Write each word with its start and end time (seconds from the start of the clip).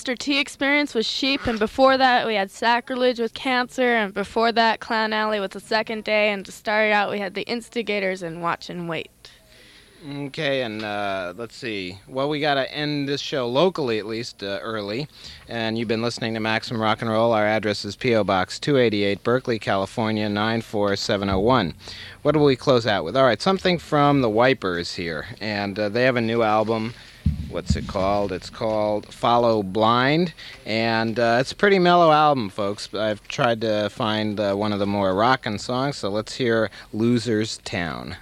Mr. 0.00 0.16
T 0.16 0.38
experience 0.38 0.94
with 0.94 1.04
sheep, 1.04 1.46
and 1.46 1.58
before 1.58 1.98
that 1.98 2.26
we 2.26 2.34
had 2.34 2.50
sacrilege 2.50 3.20
with 3.20 3.34
cancer, 3.34 3.96
and 3.96 4.14
before 4.14 4.50
that 4.50 4.80
Clown 4.80 5.12
Alley 5.12 5.40
with 5.40 5.50
the 5.50 5.60
second 5.60 6.04
day, 6.04 6.32
and 6.32 6.46
to 6.46 6.50
start 6.50 6.90
out 6.90 7.10
we 7.10 7.18
had 7.18 7.34
the 7.34 7.42
instigators 7.42 8.22
and 8.22 8.40
watch 8.40 8.70
and 8.70 8.88
wait. 8.88 9.10
Okay, 10.10 10.62
and 10.62 10.82
uh, 10.82 11.34
let's 11.36 11.54
see. 11.54 11.98
Well, 12.08 12.30
we 12.30 12.40
got 12.40 12.54
to 12.54 12.72
end 12.72 13.10
this 13.10 13.20
show 13.20 13.46
locally, 13.46 13.98
at 13.98 14.06
least 14.06 14.42
uh, 14.42 14.58
early. 14.62 15.06
And 15.46 15.76
you've 15.76 15.88
been 15.88 16.00
listening 16.00 16.32
to 16.32 16.40
Maximum 16.40 16.80
Rock 16.80 17.02
and 17.02 17.10
Roll. 17.10 17.32
Our 17.32 17.44
address 17.44 17.84
is 17.84 17.96
P.O. 17.96 18.24
Box 18.24 18.58
288, 18.58 19.22
Berkeley, 19.22 19.58
California 19.58 20.30
94701. 20.30 21.74
What 22.22 22.32
do 22.32 22.38
we 22.38 22.56
close 22.56 22.86
out 22.86 23.04
with? 23.04 23.14
All 23.14 23.24
right, 23.24 23.42
something 23.42 23.78
from 23.78 24.22
the 24.22 24.30
Wipers 24.30 24.94
here. 24.94 25.26
And 25.38 25.78
uh, 25.78 25.90
they 25.90 26.04
have 26.04 26.16
a 26.16 26.22
new 26.22 26.42
album. 26.42 26.94
What's 27.50 27.74
it 27.76 27.88
called? 27.88 28.32
It's 28.32 28.48
called 28.48 29.12
Follow 29.12 29.62
Blind. 29.62 30.34
And 30.64 31.18
uh, 31.18 31.38
it's 31.40 31.52
a 31.52 31.56
pretty 31.56 31.78
mellow 31.78 32.12
album, 32.12 32.48
folks. 32.48 32.92
I've 32.94 33.26
tried 33.28 33.60
to 33.62 33.88
find 33.90 34.38
uh, 34.38 34.54
one 34.54 34.72
of 34.72 34.78
the 34.78 34.86
more 34.86 35.14
rockin' 35.14 35.58
songs, 35.58 35.96
so 35.96 36.08
let's 36.10 36.36
hear 36.36 36.70
Loser's 36.94 37.58
Town. 37.58 38.16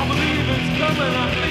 I 0.00 0.08
believe 0.08 0.48
it's 0.48 0.78
coming 0.78 1.14
up. 1.14 1.49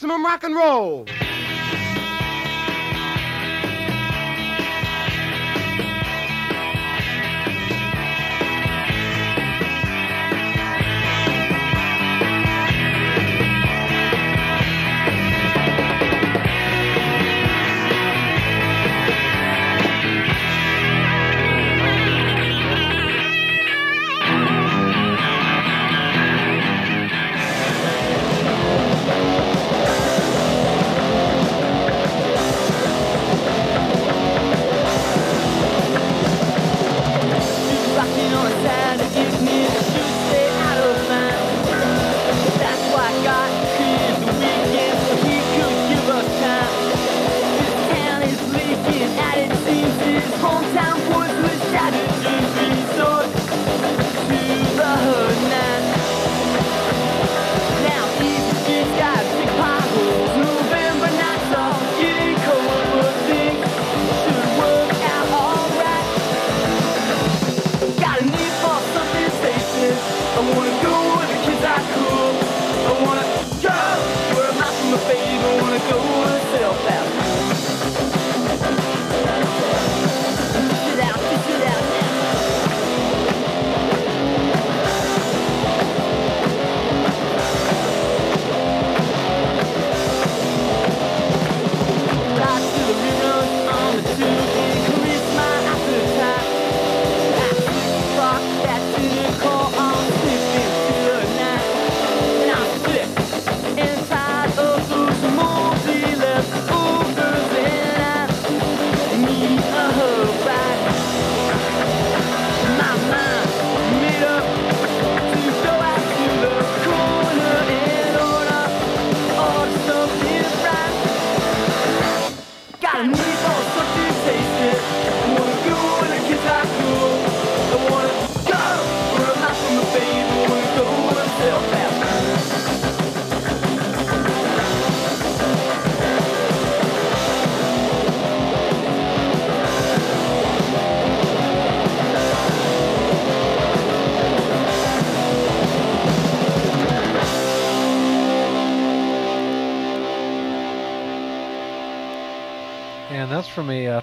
maximum 0.00 0.24
rock 0.24 0.44
and 0.44 0.56
roll. 0.56 1.04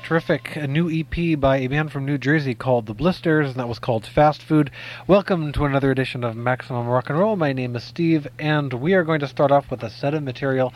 terrific. 0.08 0.56
A 0.56 0.66
new 0.66 0.90
EP 0.90 1.38
by 1.38 1.58
a 1.58 1.68
band 1.68 1.92
from 1.92 2.06
New 2.06 2.18
Jersey 2.18 2.56
called 2.56 2.86
The 2.86 2.94
Blisters, 2.94 3.50
and 3.50 3.56
that 3.58 3.68
was 3.68 3.78
called 3.78 4.06
Fast 4.06 4.42
Food. 4.42 4.72
Welcome 5.06 5.52
to 5.52 5.66
another 5.66 5.92
edition 5.92 6.24
of 6.24 6.34
Maximum 6.34 6.88
Rock 6.88 7.10
and 7.10 7.20
Roll. 7.20 7.36
My 7.36 7.52
name 7.52 7.76
is 7.76 7.84
Steve, 7.84 8.26
and 8.40 8.72
we 8.72 8.94
are 8.94 9.04
going 9.04 9.20
to 9.20 9.28
start 9.28 9.52
off 9.52 9.70
with 9.70 9.84
a 9.84 9.90
set 9.90 10.14
of 10.14 10.24
material 10.24 10.74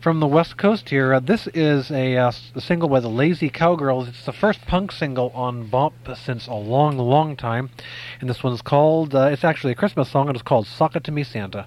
from 0.00 0.20
the 0.20 0.28
West 0.28 0.56
Coast 0.56 0.88
here. 0.88 1.12
Uh, 1.12 1.18
this 1.18 1.48
is 1.48 1.90
a, 1.90 2.16
uh, 2.16 2.30
a, 2.54 2.60
single 2.60 2.88
by 2.88 3.00
the 3.00 3.08
Lazy 3.08 3.50
Cowgirls. 3.50 4.06
It's 4.06 4.24
the 4.24 4.32
first 4.32 4.64
punk 4.68 4.92
single 4.92 5.30
on 5.30 5.66
Bomp 5.66 5.94
since 6.14 6.46
a 6.46 6.54
long, 6.54 6.96
long 6.96 7.34
time. 7.34 7.70
And 8.20 8.30
this 8.30 8.44
one's 8.44 8.62
called, 8.62 9.16
uh, 9.16 9.30
it's 9.32 9.42
actually 9.42 9.72
a 9.72 9.74
Christmas 9.74 10.08
song, 10.08 10.28
and 10.28 10.36
it's 10.36 10.44
called 10.44 10.68
Sock 10.68 10.94
It 10.94 11.02
To 11.02 11.10
Me 11.10 11.24
Santa. 11.24 11.66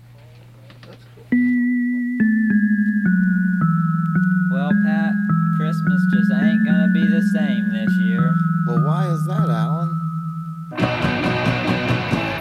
Christmas 5.83 6.05
just 6.13 6.31
ain't 6.31 6.65
gonna 6.65 6.87
be 6.93 7.07
the 7.07 7.21
same 7.21 7.73
this 7.73 7.93
year. 7.97 8.35
Well, 8.65 8.83
why 8.83 9.07
is 9.07 9.25
that, 9.25 9.49
Alan? 9.49 9.99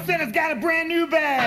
Santa's 0.07 0.33
got 0.33 0.53
a 0.53 0.61
brand 0.61 0.89
new 0.89 1.09
bag! 1.09 1.42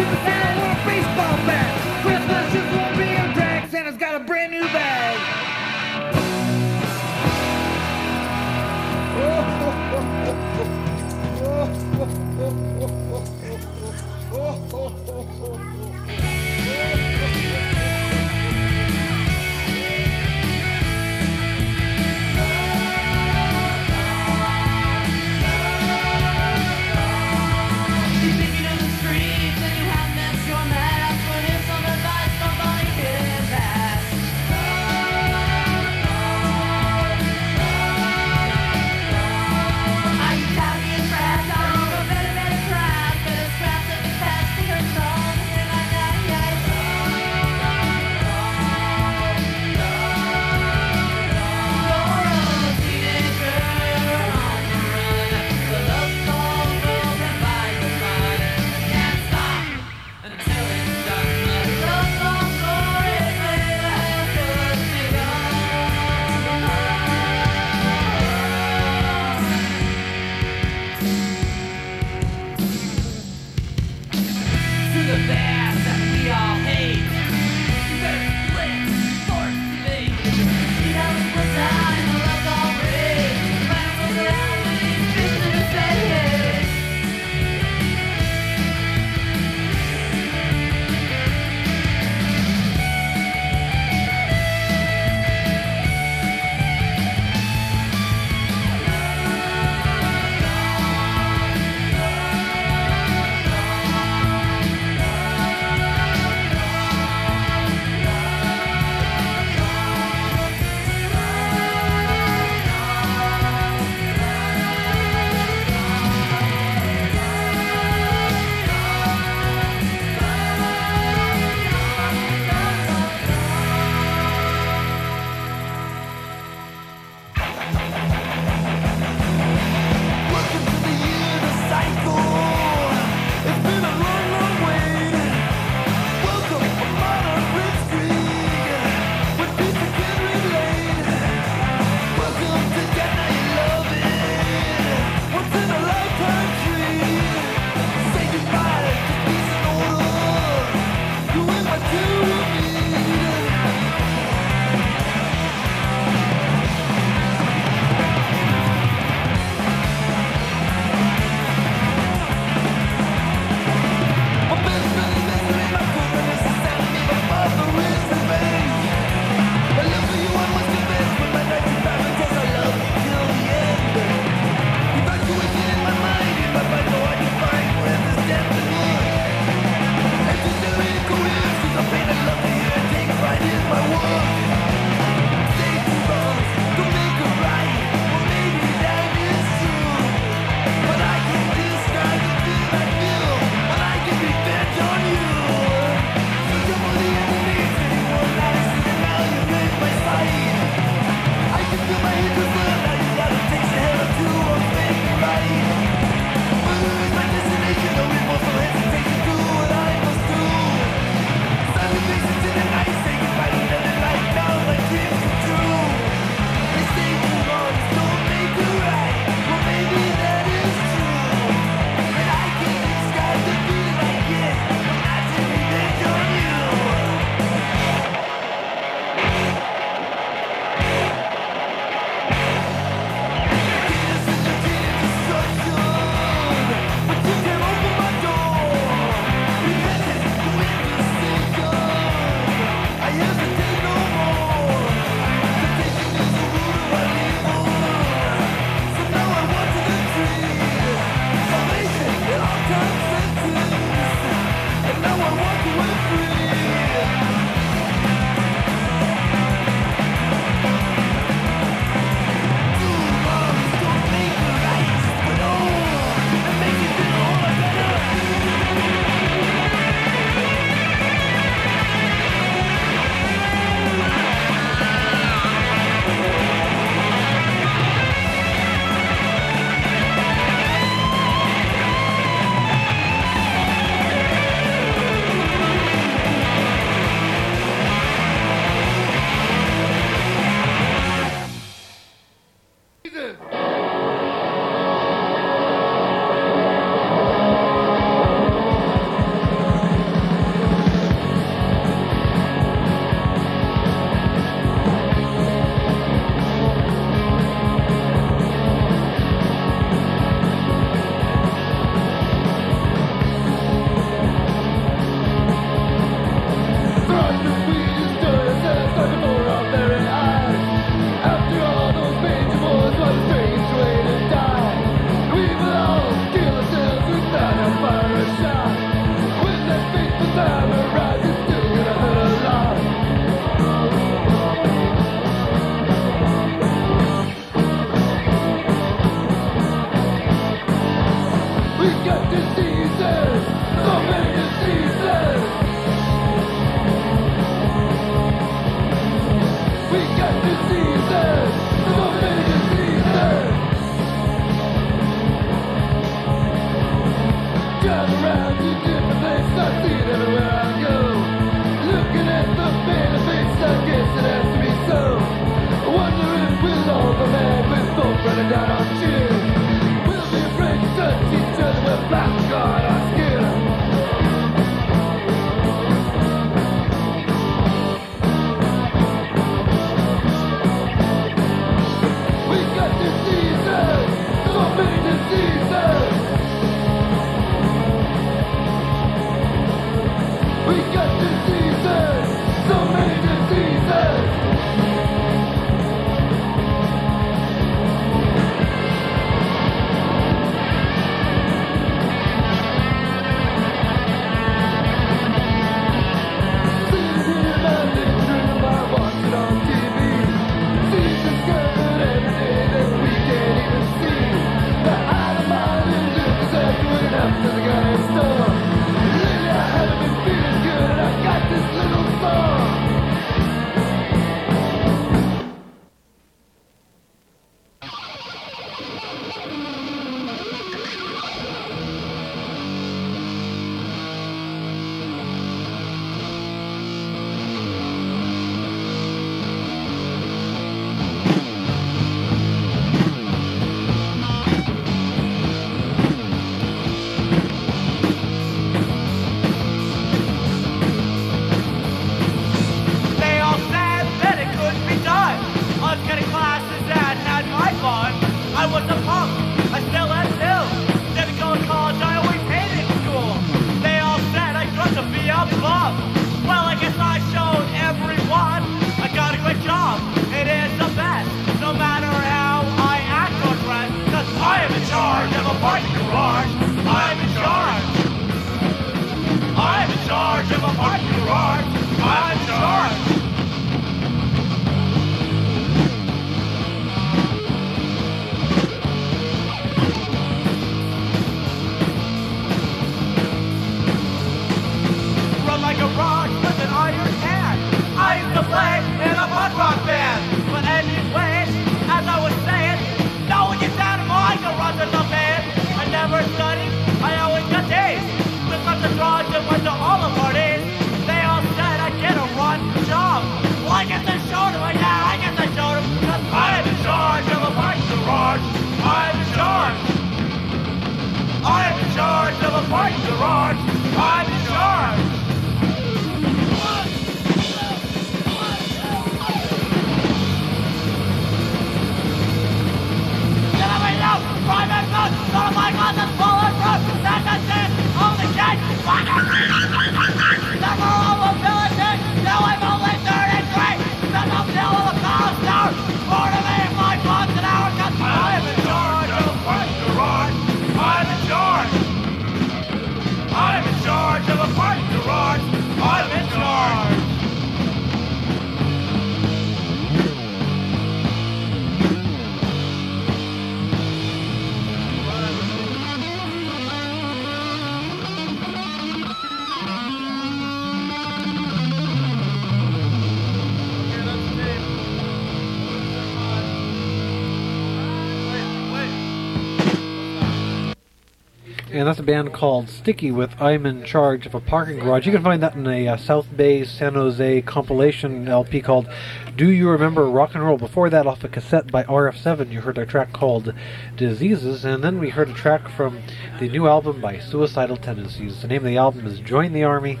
That's 581.94 582.00
a 582.00 582.02
band 582.02 582.32
called 582.32 582.68
Sticky 582.68 583.12
with 583.12 583.40
I'm 583.40 583.64
in 583.64 583.84
Charge 583.84 584.26
of 584.26 584.34
a 584.34 584.40
Parking 584.40 584.80
Garage. 584.80 585.06
You 585.06 585.12
can 585.12 585.22
find 585.22 585.40
that 585.44 585.54
in 585.54 585.64
a 585.64 585.86
uh, 585.86 585.96
South 585.96 586.26
Bay 586.36 586.64
San 586.64 586.94
Jose 586.94 587.42
compilation 587.42 588.26
LP 588.26 588.62
called 588.62 588.88
Do 589.36 589.48
You 589.48 589.70
Remember 589.70 590.10
Rock 590.10 590.34
and 590.34 590.44
Roll? 590.44 590.58
Before 590.58 590.90
that, 590.90 591.06
off 591.06 591.22
a 591.22 591.28
cassette 591.28 591.70
by 591.70 591.84
RF7, 591.84 592.50
you 592.50 592.62
heard 592.62 592.78
a 592.78 592.84
track 592.84 593.12
called 593.12 593.54
Diseases, 593.96 594.64
and 594.64 594.82
then 594.82 594.98
we 594.98 595.10
heard 595.10 595.28
a 595.28 595.34
track 595.34 595.68
from 595.68 596.02
the 596.40 596.48
new 596.48 596.66
album 596.66 597.00
by 597.00 597.20
Suicidal 597.20 597.76
Tendencies. 597.76 598.42
The 598.42 598.48
name 598.48 598.62
of 598.62 598.70
the 598.72 598.76
album 598.76 599.06
is 599.06 599.20
Join 599.20 599.52
the 599.52 599.62
Army, 599.62 600.00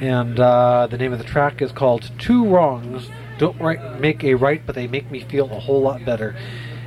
and 0.00 0.38
uh, 0.38 0.86
the 0.88 0.96
name 0.96 1.12
of 1.12 1.18
the 1.18 1.24
track 1.24 1.60
is 1.60 1.72
called 1.72 2.08
Two 2.20 2.46
Wrongs. 2.46 3.10
Don't 3.38 3.60
right, 3.60 4.00
make 4.00 4.22
a 4.22 4.34
right, 4.34 4.64
but 4.64 4.76
they 4.76 4.86
make 4.86 5.10
me 5.10 5.24
feel 5.24 5.50
a 5.50 5.58
whole 5.58 5.82
lot 5.82 6.04
better. 6.04 6.36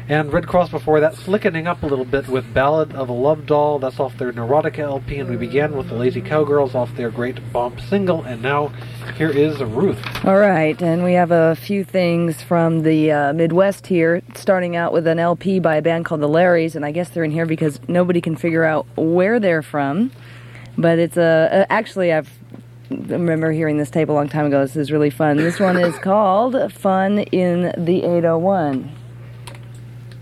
And 0.10 0.34
Red 0.34 0.48
Cross 0.48 0.72
before 0.72 1.00
that, 1.02 1.14
slickening 1.14 1.68
up 1.68 1.84
a 1.84 1.86
little 1.86 2.04
bit 2.04 2.28
with 2.28 2.52
Ballad 2.52 2.96
of 2.96 3.10
a 3.10 3.14
Love 3.14 3.46
Doll. 3.46 3.78
That's 3.78 4.00
off 4.00 4.18
their 4.18 4.34
Neurotica 4.34 4.80
LP, 4.80 5.20
and 5.20 5.30
we 5.30 5.36
began 5.36 5.78
with 5.78 5.90
the 5.90 5.94
Lazy 5.94 6.20
Cowgirls 6.20 6.74
off 6.74 6.96
their 6.96 7.12
great 7.12 7.54
Bomp 7.54 7.80
single. 7.80 8.24
And 8.24 8.42
now 8.42 8.70
here 9.18 9.30
is 9.30 9.60
Ruth. 9.60 10.04
All 10.26 10.40
right, 10.40 10.82
and 10.82 11.04
we 11.04 11.14
have 11.14 11.30
a 11.30 11.56
few 11.56 11.84
things 11.84 12.42
from 12.42 12.82
the 12.82 13.12
uh, 13.12 13.34
Midwest 13.34 13.86
here, 13.86 14.24
starting 14.34 14.76
out 14.76 14.94
with 14.94 15.06
an 15.06 15.20
LP 15.20 15.60
by 15.60 15.76
a 15.76 15.82
band 15.84 16.06
called 16.06 16.22
the 16.22 16.28
Larrys, 16.28 16.74
and 16.74 16.84
I 16.84 16.90
guess 16.90 17.10
they're 17.10 17.24
in 17.24 17.30
here 17.30 17.46
because 17.46 17.80
nobody 17.88 18.20
can 18.20 18.36
figure 18.36 18.64
out 18.64 18.88
where 18.98 19.40
they're 19.40 19.62
from. 19.62 20.12
But 20.76 20.98
it's 20.98 21.18
a 21.18 21.68
actually 21.70 22.12
I've 22.12 22.32
I 22.90 22.96
remember 22.96 23.52
hearing 23.52 23.78
this 23.78 23.92
tape 23.92 24.10
a 24.10 24.14
long 24.14 24.28
time 24.28 24.48
ago. 24.48 24.62
This 24.62 24.76
is 24.76 24.92
really 24.92 25.12
fun. 25.12 25.38
This 25.38 25.60
one 25.60 25.78
is 25.78 25.94
called 26.00 26.74
"Fun 26.74 27.20
in 27.20 27.72
the 27.78 28.04
801." 28.04 28.99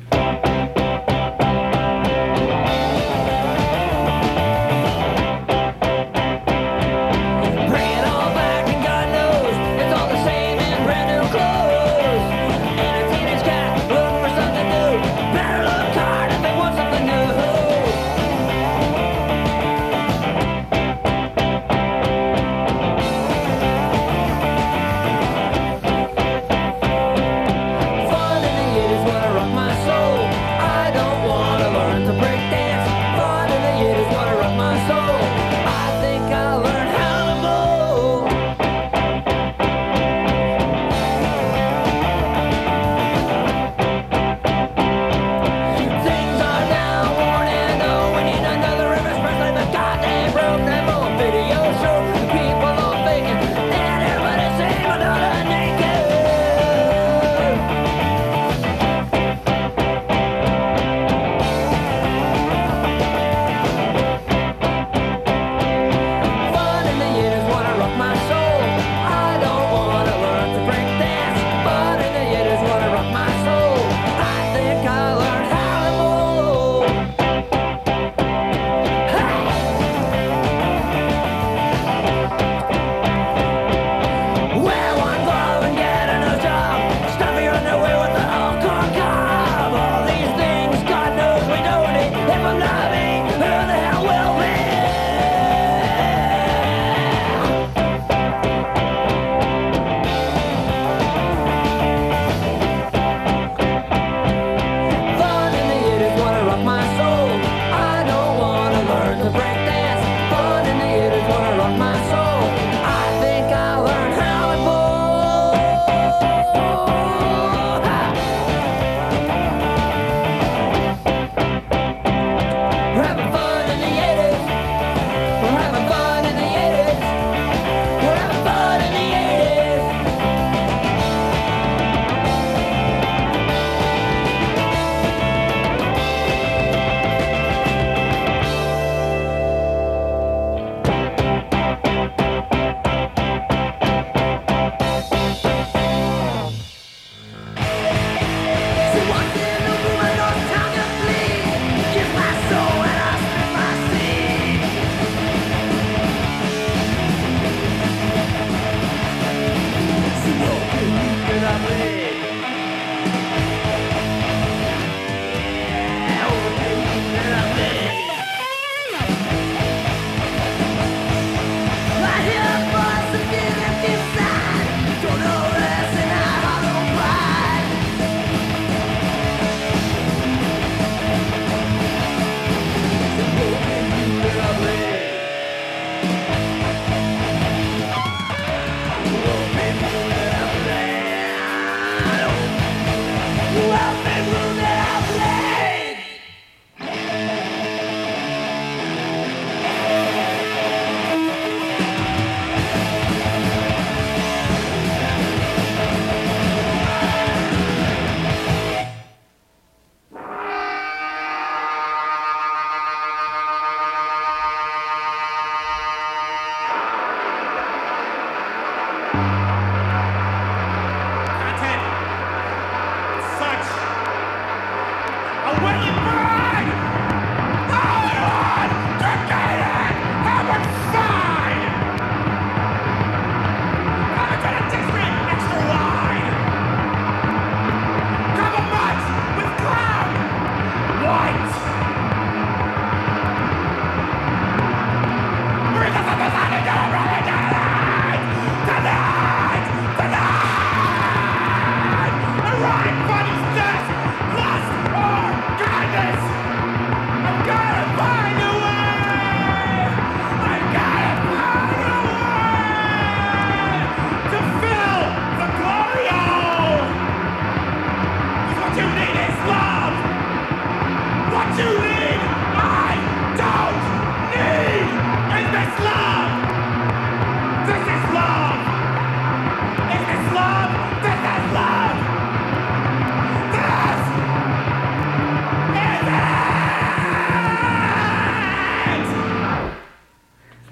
Bring 0.09 0.46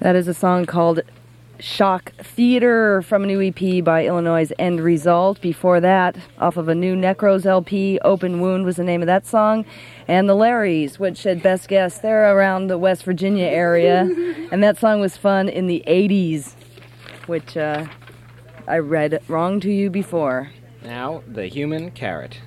That 0.06 0.14
is 0.14 0.28
a 0.28 0.34
song 0.34 0.66
called 0.66 1.00
Shock 1.58 2.12
Theater 2.22 3.02
from 3.02 3.24
a 3.24 3.26
new 3.26 3.42
EP 3.42 3.82
by 3.82 4.06
Illinois' 4.06 4.52
End 4.56 4.80
Result. 4.80 5.40
Before 5.40 5.80
that, 5.80 6.16
off 6.38 6.56
of 6.56 6.68
a 6.68 6.76
new 6.76 6.94
Necros 6.94 7.44
LP, 7.44 7.98
Open 8.04 8.40
Wound 8.40 8.64
was 8.64 8.76
the 8.76 8.84
name 8.84 9.02
of 9.02 9.06
that 9.06 9.26
song. 9.26 9.64
And 10.06 10.28
the 10.28 10.36
Larrys, 10.36 11.00
which 11.00 11.26
at 11.26 11.42
best 11.42 11.66
guess 11.66 11.98
they're 11.98 12.36
around 12.36 12.68
the 12.68 12.78
West 12.78 13.02
Virginia 13.02 13.46
area. 13.46 14.02
and 14.52 14.62
that 14.62 14.78
song 14.78 15.00
was 15.00 15.16
fun 15.16 15.48
in 15.48 15.66
the 15.66 15.82
80s, 15.88 16.54
which 17.26 17.56
uh, 17.56 17.86
I 18.68 18.78
read 18.78 19.20
wrong 19.26 19.58
to 19.58 19.72
you 19.72 19.90
before. 19.90 20.52
Now, 20.84 21.24
the 21.26 21.48
human 21.48 21.90
carrot. 21.90 22.38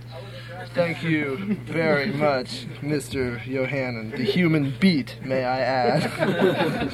Thank 0.68 1.04
you 1.04 1.56
very 1.66 2.08
much, 2.08 2.66
Mr. 2.82 3.42
Yohannan. 3.44 4.12
The 4.12 4.24
human 4.24 4.74
beat, 4.80 5.18
may 5.24 5.46
I 5.46 5.60
add. 5.60 6.94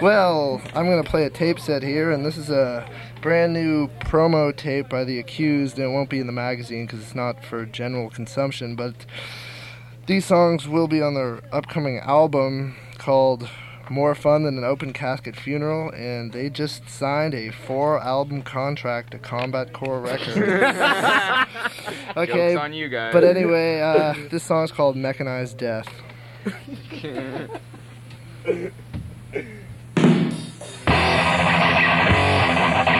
well, 0.02 0.60
I'm 0.74 0.86
going 0.86 1.02
to 1.02 1.08
play 1.08 1.24
a 1.24 1.30
tape 1.30 1.60
set 1.60 1.82
here, 1.82 2.10
and 2.10 2.24
this 2.24 2.36
is 2.36 2.50
a 2.50 2.88
brand 3.22 3.52
new 3.52 3.88
promo 4.00 4.56
tape 4.56 4.88
by 4.88 5.04
The 5.04 5.18
Accused, 5.18 5.78
and 5.78 5.90
it 5.90 5.94
won't 5.94 6.10
be 6.10 6.20
in 6.20 6.26
the 6.26 6.32
magazine 6.32 6.86
because 6.86 7.00
it's 7.00 7.14
not 7.14 7.44
for 7.44 7.64
general 7.64 8.10
consumption, 8.10 8.74
but 8.74 8.94
these 10.06 10.24
songs 10.24 10.66
will 10.66 10.88
be 10.88 11.00
on 11.00 11.14
their 11.14 11.40
upcoming 11.54 11.98
album 11.98 12.76
called 12.98 13.48
More 13.90 14.14
Fun 14.14 14.44
Than 14.44 14.56
an 14.56 14.62
Open 14.62 14.92
Casket 14.92 15.34
Funeral, 15.34 15.90
and 15.90 16.32
they 16.32 16.48
just 16.48 16.88
signed 16.88 17.34
a 17.34 17.50
four 17.50 18.00
album 18.00 18.42
contract 18.42 19.10
to 19.10 19.18
Combat 19.18 19.72
Core 19.72 20.00
Records. 20.00 20.36
okay, 22.16 22.54
Joke's 22.54 22.60
on 22.60 22.72
you 22.72 22.88
guys. 22.88 23.12
but 23.12 23.24
anyway, 23.24 23.80
uh, 23.80 24.14
this 24.30 24.48
is 24.48 24.70
called 24.70 24.94
Mechanized 24.94 25.58
Death. 25.58 25.88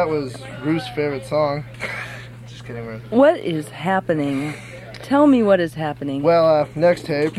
that 0.00 0.08
was 0.08 0.34
Ruth's 0.62 0.88
favorite 0.88 1.26
song. 1.26 1.62
Just 2.46 2.64
kidding, 2.64 2.86
Ruth. 2.86 3.02
What 3.10 3.38
is 3.40 3.68
happening? 3.68 4.54
Tell 4.94 5.26
me 5.26 5.42
what 5.42 5.60
is 5.60 5.74
happening. 5.74 6.22
Well, 6.22 6.62
uh, 6.62 6.66
next 6.74 7.04
tape 7.04 7.34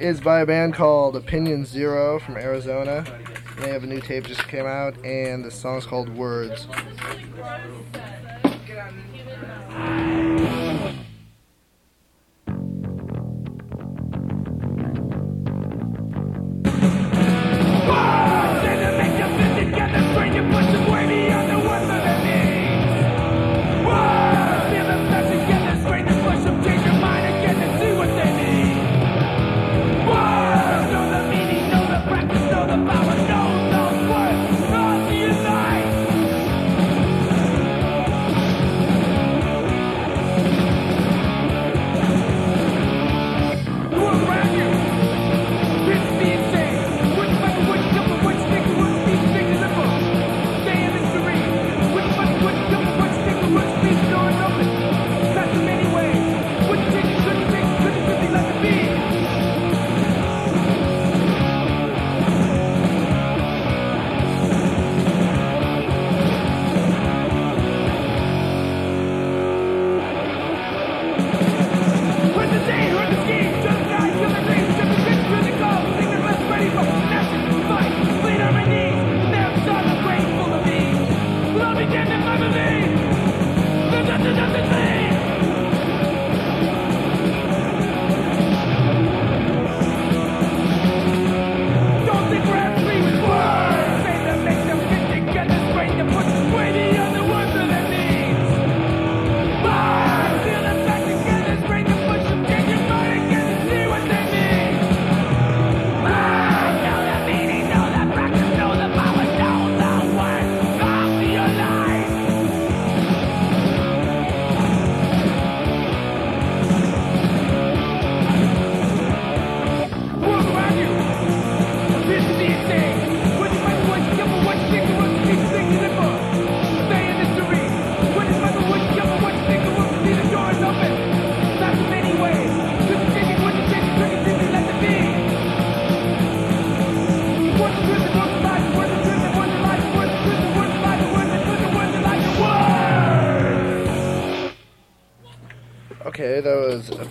is 0.00 0.18
by 0.18 0.40
a 0.40 0.46
band 0.46 0.72
called 0.72 1.14
Opinion 1.14 1.66
Zero 1.66 2.18
from 2.20 2.38
Arizona. 2.38 3.04
They 3.58 3.68
have 3.68 3.84
a 3.84 3.86
new 3.86 4.00
tape 4.00 4.24
just 4.24 4.48
came 4.48 4.64
out, 4.64 4.96
and 5.04 5.44
the 5.44 5.50
song's 5.50 5.84
called 5.84 6.08
Words. 6.08 6.68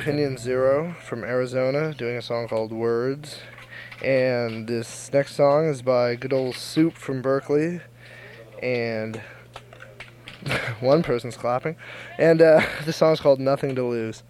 Opinion 0.05 0.37
Zero 0.37 0.95
from 1.01 1.23
Arizona 1.23 1.91
doing 1.91 2.15
a 2.15 2.21
song 2.21 2.47
called 2.47 2.71
Words. 2.71 3.39
And 4.03 4.67
this 4.67 5.11
next 5.11 5.33
song 5.33 5.65
is 5.65 5.81
by 5.81 6.13
good 6.13 6.31
old 6.31 6.53
Soup 6.53 6.93
from 6.93 7.23
Berkeley. 7.23 7.81
And 8.61 9.19
one 10.79 11.01
person's 11.01 11.35
clapping. 11.35 11.75
And 12.19 12.39
uh, 12.39 12.61
the 12.85 12.93
song's 12.93 13.19
called 13.19 13.39
Nothing 13.39 13.73
to 13.73 13.83
Lose. 13.83 14.21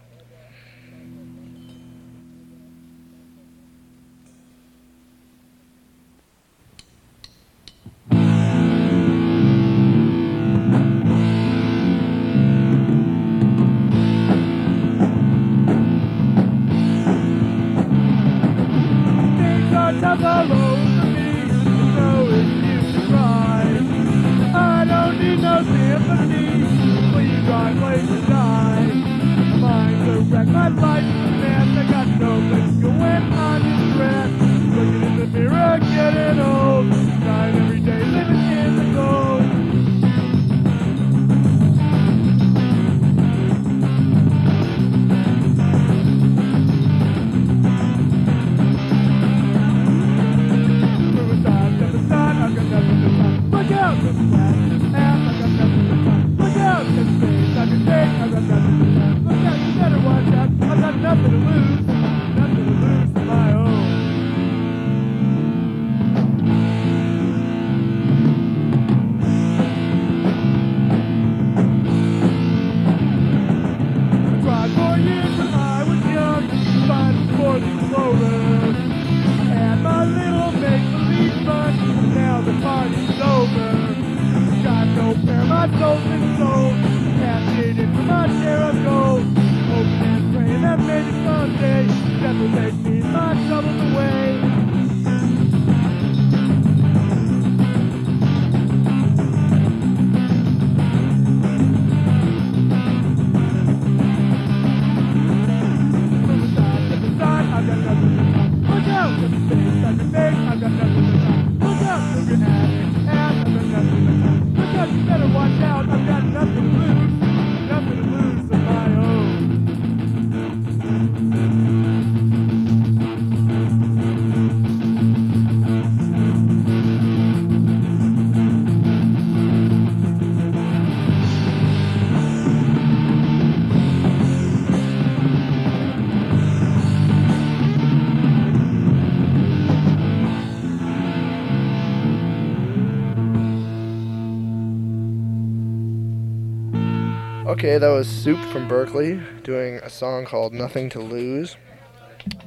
Okay, 147.66 147.80
that 147.80 147.89
was 147.89 148.07
Soup 148.07 148.38
from 148.51 148.68
Berkeley 148.68 149.20
doing 149.41 149.78
a 149.78 149.89
song 149.89 150.26
called 150.26 150.53
Nothing 150.53 150.88
to 150.91 150.99
Lose. 150.99 151.55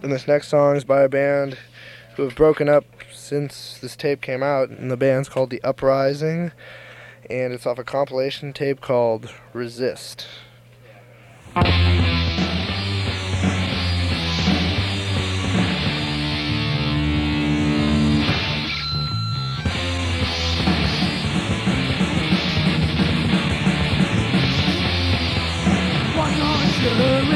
And 0.00 0.12
this 0.12 0.28
next 0.28 0.46
song 0.46 0.76
is 0.76 0.84
by 0.84 1.02
a 1.02 1.08
band 1.08 1.58
who 2.14 2.22
have 2.22 2.36
broken 2.36 2.68
up 2.68 2.84
since 3.12 3.78
this 3.78 3.96
tape 3.96 4.20
came 4.20 4.44
out, 4.44 4.68
and 4.68 4.92
the 4.92 4.96
band's 4.96 5.28
called 5.28 5.50
The 5.50 5.60
Uprising, 5.64 6.52
and 7.28 7.52
it's 7.52 7.66
off 7.66 7.80
a 7.80 7.82
compilation 7.82 8.52
tape 8.52 8.80
called 8.80 9.34
Resist. 9.52 10.28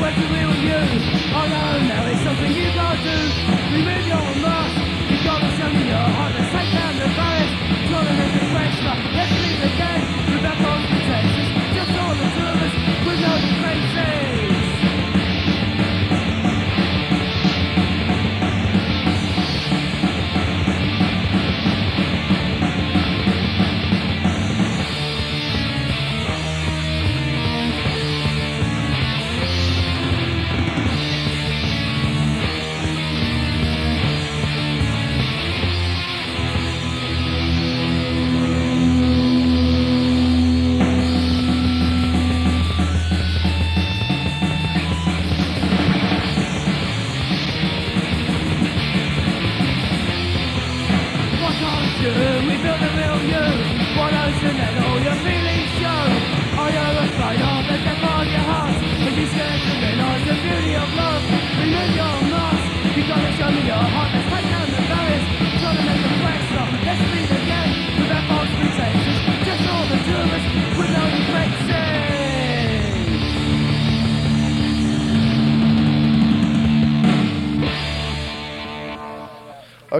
weapon 0.00 0.30
we 0.30 0.46
will 0.46 0.62
use 0.62 1.02
Oh 1.34 1.46
no, 1.46 1.62
now 1.90 2.06
it's 2.06 2.22
something 2.22 2.52
you 2.52 2.72
gotta 2.74 3.02
do. 3.02 3.18
Remove 3.74 4.06
your 4.06 4.24
mask, 4.42 5.10
you've 5.10 5.24
got 5.24 5.42
what's 5.42 5.74
me 5.74 5.88
your 5.88 6.06
heart 6.16 6.67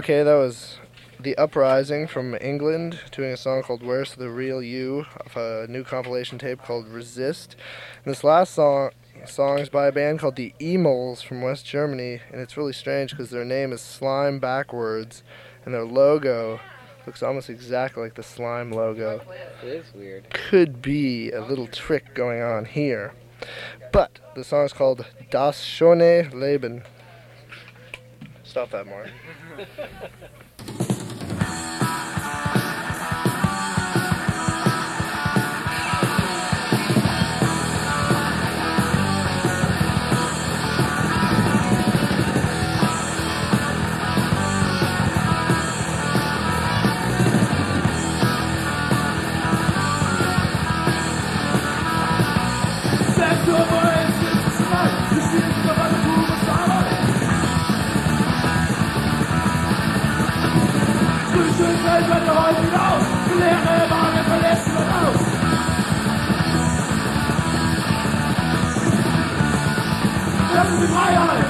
Okay, 0.09 0.23
that 0.23 0.33
was 0.33 0.79
The 1.19 1.37
Uprising 1.37 2.07
from 2.07 2.35
England 2.41 2.99
doing 3.11 3.31
a 3.31 3.37
song 3.37 3.61
called 3.61 3.83
Where's 3.83 4.15
the 4.15 4.31
Real 4.31 4.59
You 4.59 5.05
off 5.23 5.35
a 5.35 5.67
new 5.69 5.83
compilation 5.83 6.39
tape 6.39 6.63
called 6.63 6.87
Resist. 6.87 7.55
And 8.03 8.11
this 8.11 8.23
last 8.23 8.55
song 8.55 8.89
song 9.27 9.59
is 9.59 9.69
by 9.69 9.85
a 9.85 9.91
band 9.91 10.17
called 10.17 10.35
the 10.35 10.55
Emils 10.59 11.23
from 11.23 11.43
West 11.43 11.67
Germany, 11.67 12.21
and 12.31 12.41
it's 12.41 12.57
really 12.57 12.73
strange 12.73 13.11
because 13.11 13.29
their 13.29 13.45
name 13.45 13.71
is 13.71 13.81
Slime 13.81 14.39
backwards, 14.39 15.21
and 15.63 15.75
their 15.75 15.85
logo 15.85 16.59
looks 17.05 17.21
almost 17.21 17.47
exactly 17.47 18.01
like 18.01 18.15
the 18.15 18.23
slime 18.23 18.71
logo. 18.71 19.21
It 19.61 19.67
is 19.67 19.93
weird. 19.93 20.27
Could 20.31 20.81
be 20.81 21.29
a 21.29 21.41
little 21.41 21.67
trick 21.67 22.15
going 22.15 22.41
on 22.41 22.65
here. 22.65 23.13
But 23.91 24.17
the 24.33 24.43
song 24.43 24.65
is 24.65 24.73
called 24.73 25.05
Das 25.29 25.63
Schöne 25.63 26.33
Leben. 26.33 26.81
Stop 28.43 28.71
that, 28.71 28.87
Mark. 28.87 29.09
Yeah. 29.59 29.65
Köpfe 62.09 62.31
häufen 62.31 62.73
auf, 62.73 63.05
leere 63.37 63.89
Wagen 63.91 64.23
verlässt 64.27 64.65
und 64.65 64.89
aus. 64.97 65.21
Das 70.55 70.67
ist 70.69 70.81
die 70.81 70.87
Freiheit, 70.87 71.45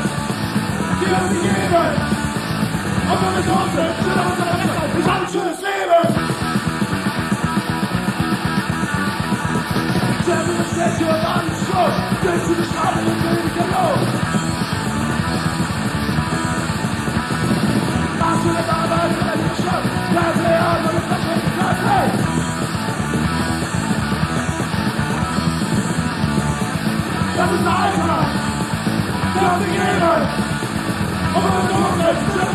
Wir 0.99 1.07
wir 1.07 1.21
uns 1.23 1.41
geben. 1.41 2.19
Unsere 3.09 3.31
Ressourcen 3.37 3.87
sind 4.03 4.19
auf 4.19 4.25
unserer 4.31 4.53
Rechtsheit. 4.59 4.91
Ich 4.99 5.07
habe 5.07 5.21
ein 5.23 5.31
schönes 5.31 5.59
Leben. 5.63 6.03
Sterben 10.23 10.55
ist 10.59 10.71
schlecht 10.73 11.01
und 11.01 11.23
Anschluss. 11.25 11.95
Durch 12.21 12.43
die 12.49 12.65
Straße 12.65 12.99
und 12.99 13.19
wenig 13.23 13.55
Lohn. 13.55 14.01
Machst 18.19 18.43
du 18.43 18.49
das 18.53 18.69
Arbeiten? 18.69 19.28
Das 27.39 27.49
the 27.51 27.63
der 27.63 27.79
Alltag. 27.79 28.27
Der 29.33 29.65
Begehren. 29.65 30.27
Und 31.35 31.45
unsere 31.45 31.79
Umwelt. 31.87 32.48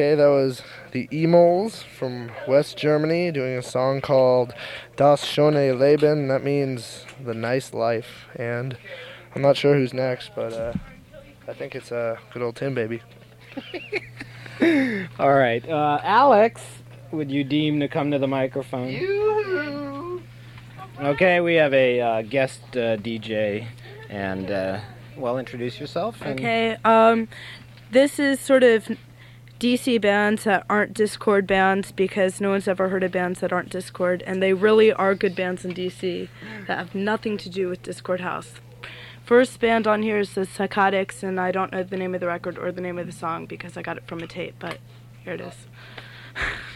Okay, 0.00 0.14
that 0.14 0.28
was 0.28 0.62
the 0.92 1.08
Emils 1.08 1.82
from 1.84 2.30
West 2.48 2.78
Germany 2.78 3.30
doing 3.30 3.58
a 3.58 3.62
song 3.62 4.00
called 4.00 4.54
Das 4.96 5.22
Schöne 5.22 5.78
Leben. 5.78 6.28
That 6.28 6.42
means 6.42 7.04
the 7.22 7.34
nice 7.34 7.74
life. 7.74 8.24
And 8.34 8.78
I'm 9.34 9.42
not 9.42 9.58
sure 9.58 9.74
who's 9.74 9.92
next, 9.92 10.30
but 10.34 10.54
uh, 10.54 10.72
I 11.46 11.52
think 11.52 11.74
it's 11.74 11.92
uh, 11.92 12.16
good 12.32 12.40
old 12.40 12.56
Tim, 12.56 12.74
baby. 12.74 13.02
All 15.18 15.34
right, 15.34 15.68
uh, 15.68 16.00
Alex, 16.02 16.62
would 17.10 17.30
you 17.30 17.44
deem 17.44 17.78
to 17.80 17.86
come 17.86 18.10
to 18.10 18.18
the 18.18 18.26
microphone? 18.26 20.22
Okay, 20.98 21.40
we 21.40 21.56
have 21.56 21.74
a 21.74 22.00
uh, 22.00 22.22
guest 22.22 22.62
uh, 22.72 22.96
DJ, 22.96 23.66
and 24.08 24.50
uh, 24.50 24.80
well, 25.18 25.36
introduce 25.36 25.78
yourself. 25.78 26.22
And 26.22 26.40
Okay, 26.40 26.78
um, 26.86 27.28
this 27.90 28.18
is 28.18 28.40
sort 28.40 28.62
of 28.62 28.88
DC 29.60 30.00
bands 30.00 30.44
that 30.44 30.64
aren't 30.70 30.94
Dischord 30.94 31.46
bands 31.46 31.92
because 31.92 32.40
no 32.40 32.48
one's 32.48 32.66
ever 32.66 32.88
heard 32.88 33.04
of 33.04 33.12
bands 33.12 33.40
that 33.40 33.52
aren't 33.52 33.68
Dischord, 33.68 34.22
and 34.24 34.42
they 34.42 34.54
really 34.54 34.90
are 34.90 35.14
good 35.14 35.36
bands 35.36 35.66
in 35.66 35.74
DC 35.74 36.30
that 36.66 36.78
have 36.78 36.94
nothing 36.94 37.36
to 37.36 37.50
do 37.50 37.68
with 37.68 37.82
Dischord 37.82 38.20
House. 38.20 38.54
First 39.26 39.60
band 39.60 39.86
on 39.86 40.02
here 40.02 40.18
is 40.18 40.32
the 40.32 40.46
Psychotics, 40.46 41.22
and 41.22 41.38
I 41.38 41.52
don't 41.52 41.72
know 41.72 41.82
the 41.82 41.98
name 41.98 42.14
of 42.14 42.22
the 42.22 42.26
record 42.26 42.56
or 42.56 42.72
the 42.72 42.80
name 42.80 42.98
of 42.98 43.04
the 43.04 43.12
song 43.12 43.44
because 43.44 43.76
I 43.76 43.82
got 43.82 43.98
it 43.98 44.06
from 44.06 44.20
a 44.20 44.26
tape, 44.26 44.54
but 44.58 44.78
here 45.24 45.34
it 45.34 45.42
is. 45.42 45.66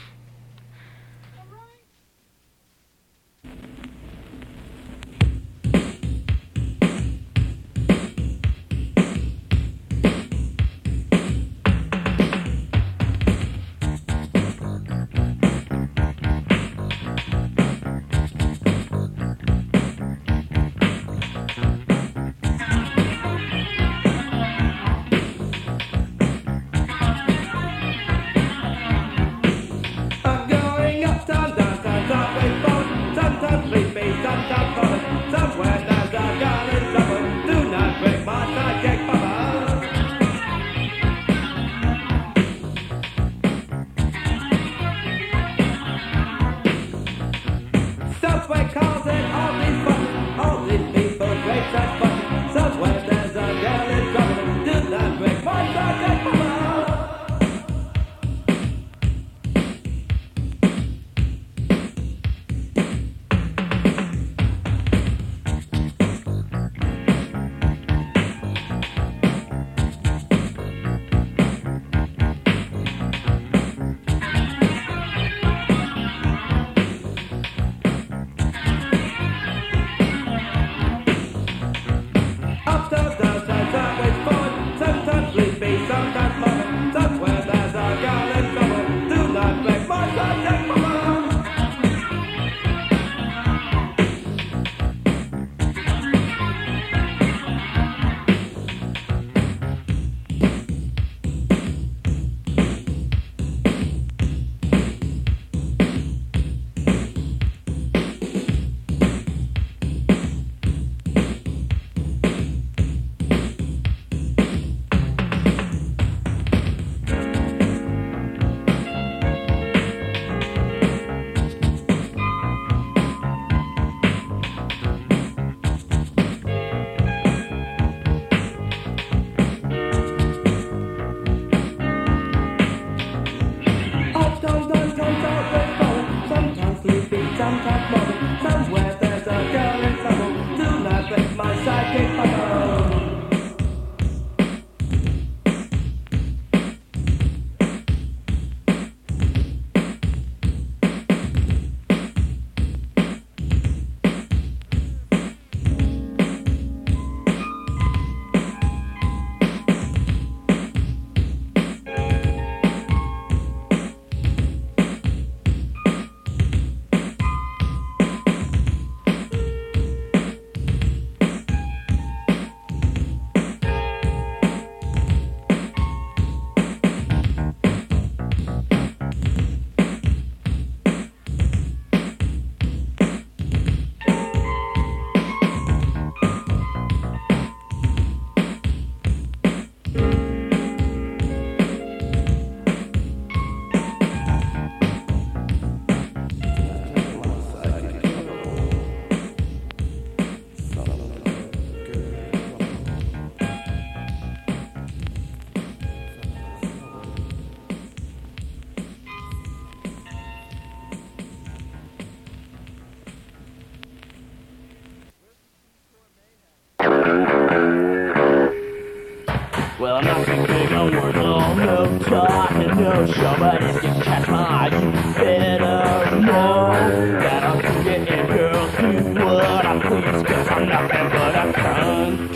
and 223.25 223.25
no 223.25 223.35
show, 223.35 223.39
but 223.39 223.63
if 223.63 223.83
you 223.83 224.03
catch 224.03 224.29
my 224.29 224.67
you 224.67 225.15
better 225.15 226.21
know 226.21 226.73
that 227.21 227.43
I'm 227.45 227.85
getting 227.85 228.27
girls 228.27 228.73
do 228.77 229.15
what 229.15 229.67
I 229.67 229.81
please, 229.81 230.23
cause 230.23 230.49
I'm 230.49 230.69
nothing 230.69 231.09
but 231.11 231.35
a 231.35 231.53
cunt. 231.53 232.35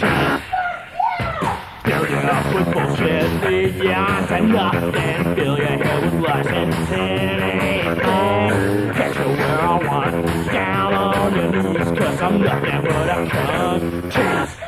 Building 1.84 2.26
up 2.28 2.55
with 2.55 2.72
bullshit 2.72 3.30
beyond 3.43 4.30
and 4.30 4.49
nothing, 4.53 5.34
fill 5.34 5.57
your 5.59 5.66
head 5.66 6.05
with 6.05 6.20
license 6.20 6.76
and 6.91 7.41
anything. 7.43 8.01
Oh, 8.05 8.93
catch 8.95 9.16
you 9.16 9.24
where 9.24 9.61
I 9.61 9.86
want, 9.86 10.53
down 10.53 10.95
on 10.95 11.34
your 11.34 11.51
knees, 11.53 11.99
cause 11.99 12.20
I'm 12.22 12.41
nothing 12.41 12.82
but 12.82 13.09
a 13.09 13.26
cunt. 13.26 14.64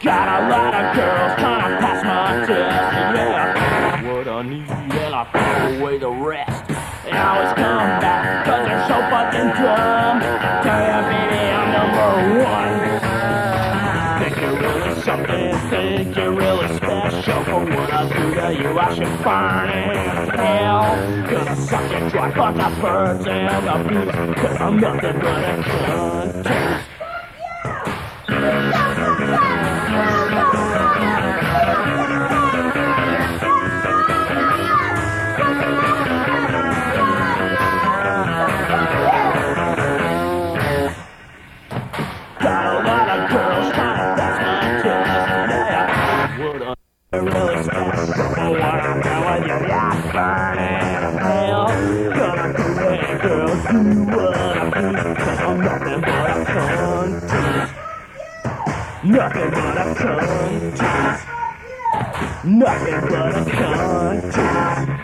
Got 0.00 0.28
a 0.28 0.48
lot 0.48 0.74
of 0.74 0.96
girls 0.96 1.37
I 21.68 21.70
suck 21.70 21.92
and 21.92 22.10
dry, 22.10 22.30
fuck 22.30 22.54
the 22.54 22.80
birds 22.80 23.26
and 23.26 23.66
the 23.66 23.88
bees. 23.90 24.36
Cause 24.40 24.56
I'm 24.58 24.78
nothing 24.78 25.18
but 25.20 25.44
a 25.44 25.62
cunt. 25.62 26.87
Nothing 59.38 59.52
but 59.52 59.78
a 59.78 59.94
cunt. 59.94 61.24
Nothing 62.44 63.00
but 63.08 63.36
a 63.36 63.40
cunt. 63.50 64.97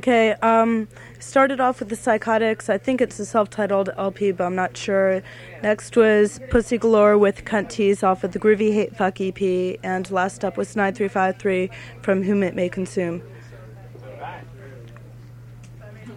Okay, 0.00 0.32
um, 0.40 0.88
started 1.18 1.60
off 1.60 1.80
with 1.80 1.90
the 1.90 1.94
Psychotics. 1.94 2.70
I 2.70 2.78
think 2.78 3.02
it's 3.02 3.18
a 3.18 3.26
self-titled 3.26 3.90
LP, 3.98 4.32
but 4.32 4.44
I'm 4.44 4.54
not 4.54 4.74
sure. 4.74 5.22
Next 5.62 5.94
was 5.94 6.40
Pussy 6.48 6.78
Galore 6.78 7.18
with 7.18 7.44
Cunt 7.44 7.68
Tease 7.68 8.02
off 8.02 8.24
of 8.24 8.32
the 8.32 8.38
Groovy 8.38 8.72
Hate 8.72 8.96
Fuck 8.96 9.20
EP, 9.20 9.78
and 9.82 10.10
last 10.10 10.42
up 10.42 10.56
was 10.56 10.74
9353 10.74 11.68
from 12.00 12.22
Whom 12.22 12.42
It 12.42 12.54
May 12.54 12.70
Consume. 12.70 13.22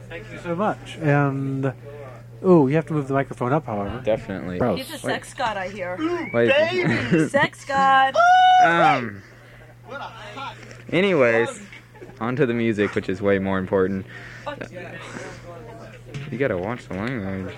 Thank 0.08 0.32
you 0.32 0.40
so 0.40 0.56
much. 0.56 0.96
And 1.00 1.74
oh, 2.42 2.68
you 2.68 2.76
have 2.76 2.86
to 2.86 2.94
move 2.94 3.10
the 3.10 3.16
microphone 3.16 3.52
up, 3.52 3.66
however. 3.66 4.02
Definitely. 4.06 4.62
He's 4.78 4.94
a 4.94 4.98
sex 4.98 5.34
god, 5.34 5.58
I 5.58 5.68
hear. 5.68 5.98
Wait. 6.34 7.30
sex 7.30 7.66
god. 7.66 8.16
um. 8.64 9.22
Anyways, 10.90 11.60
on 12.24 12.36
to 12.38 12.46
the 12.46 12.54
music, 12.54 12.96
which 12.96 13.10
is 13.10 13.22
way 13.22 13.38
more 13.38 13.60
important. 13.60 14.06
You 16.32 16.38
gotta 16.38 16.58
watch 16.58 16.88
the 16.88 16.96
language. 16.96 17.54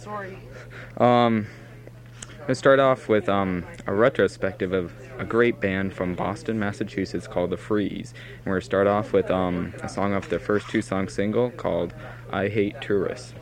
Sorry. 0.00 0.38
Um, 0.98 1.46
let's 2.48 2.58
start 2.58 2.80
off 2.80 3.08
with 3.08 3.28
um, 3.28 3.64
a 3.86 3.94
retrospective 3.94 4.72
of 4.72 4.92
a 5.18 5.24
great 5.24 5.60
band 5.60 5.94
from 5.94 6.14
Boston, 6.14 6.58
Massachusetts 6.58 7.26
called 7.26 7.50
The 7.50 7.56
Freeze. 7.56 8.12
And 8.38 8.46
we're 8.46 8.54
gonna 8.54 8.62
start 8.62 8.86
off 8.86 9.12
with 9.12 9.30
um, 9.30 9.72
a 9.82 9.88
song 9.88 10.14
off 10.14 10.28
their 10.28 10.40
first 10.40 10.68
two 10.68 10.82
song 10.82 11.08
single 11.08 11.50
called 11.50 11.94
I 12.30 12.48
Hate 12.48 12.80
Tourists. 12.80 13.34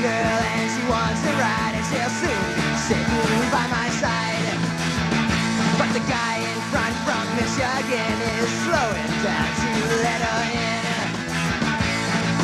Girl 0.00 0.40
and 0.56 0.66
she 0.72 0.82
wants 0.88 1.20
to 1.20 1.32
ride 1.36 1.76
and 1.76 1.84
she'll 1.92 2.14
soon 2.24 2.44
sitting 2.88 3.44
by 3.52 3.68
my 3.68 3.88
side. 4.00 4.48
But 5.76 5.92
the 5.92 6.00
guy 6.08 6.40
in 6.40 6.60
front 6.72 6.96
from 7.04 7.24
Michigan 7.36 8.16
is 8.40 8.48
slowing 8.64 9.12
down 9.20 9.48
to 9.60 9.70
let 10.00 10.20
her 10.24 10.42
in. 10.56 11.04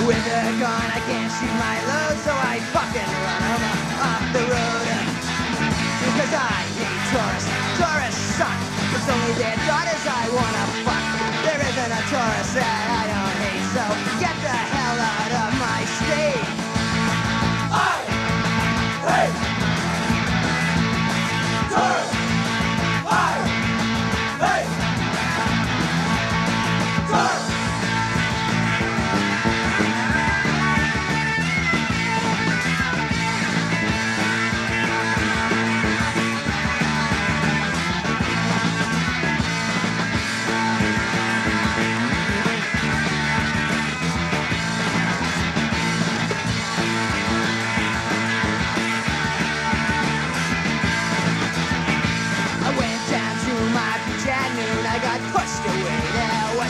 With 0.05 0.21
a 0.21 0.45
gun, 0.61 0.87
I 0.93 1.01
can't 1.09 1.33
shoot 1.33 1.55
my 1.57 1.77
load, 1.89 2.17
so 2.29 2.33
I 2.37 2.61
fucking 2.77 3.13
run 3.25 3.43
him 3.49 3.63
off 4.05 4.25
the 4.37 4.45
road. 4.53 4.89
Because 6.05 6.33
I 6.37 6.61
hate 6.77 7.05
tourists. 7.09 7.51
Tourists 7.81 8.25
suck. 8.37 8.59
It's 8.93 9.09
only 9.09 9.33
their 9.41 9.57
daughters 9.65 10.05
I 10.05 10.25
wanna 10.29 10.65
fuck. 10.85 11.05
There 11.41 11.61
isn't 11.73 11.93
a 12.01 12.03
tourist 12.13 12.66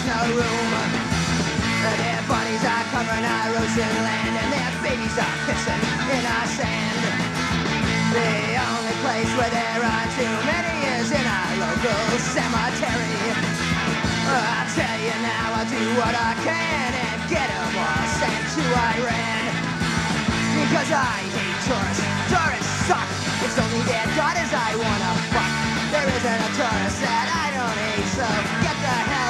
no 0.06 0.22
room. 0.38 0.70
Their 1.82 2.22
bodies 2.30 2.62
are 2.62 2.86
covering 2.94 3.26
our 3.26 3.48
ocean 3.58 3.94
land, 4.06 4.34
and 4.38 4.48
their 4.54 4.72
babies 4.86 5.16
are 5.18 5.36
pissing 5.46 5.82
in 6.14 6.22
our 6.22 6.46
sand. 6.58 7.02
The 8.14 8.54
only 8.70 8.96
place 9.02 9.30
where 9.34 9.50
there 9.50 9.82
are 9.82 10.06
too 10.14 10.34
many 10.46 10.76
is 10.98 11.10
in 11.10 11.26
our 11.26 11.50
local 11.58 12.02
cemetery. 12.22 13.18
I'll 14.30 14.70
tell 14.78 14.98
you 15.06 15.16
now, 15.26 15.58
I'll 15.58 15.70
do 15.70 15.84
what 15.98 16.14
I 16.14 16.32
can 16.46 16.90
and 17.06 17.18
get 17.30 17.48
'em 17.50 17.74
all 17.74 18.06
sent 18.18 18.42
to 18.56 18.64
Iran. 18.94 19.44
Because 20.54 20.90
I 20.90 21.18
hate 21.34 21.58
tourists. 21.66 22.06
Tourists 22.30 22.74
suck. 22.88 23.08
It's 23.44 23.58
only 23.58 23.82
their 23.90 24.06
daughters 24.18 24.52
I 24.54 24.70
wanna 24.82 25.12
fuck. 25.34 25.52
There 25.92 26.08
isn't 26.16 26.40
a 26.48 26.50
tourist 26.58 26.98
that 27.06 27.26
I 27.44 27.46
don't 27.56 27.78
hate, 27.86 28.10
so 28.18 28.26
get 28.64 28.76
the 28.86 28.96
hell 29.10 29.25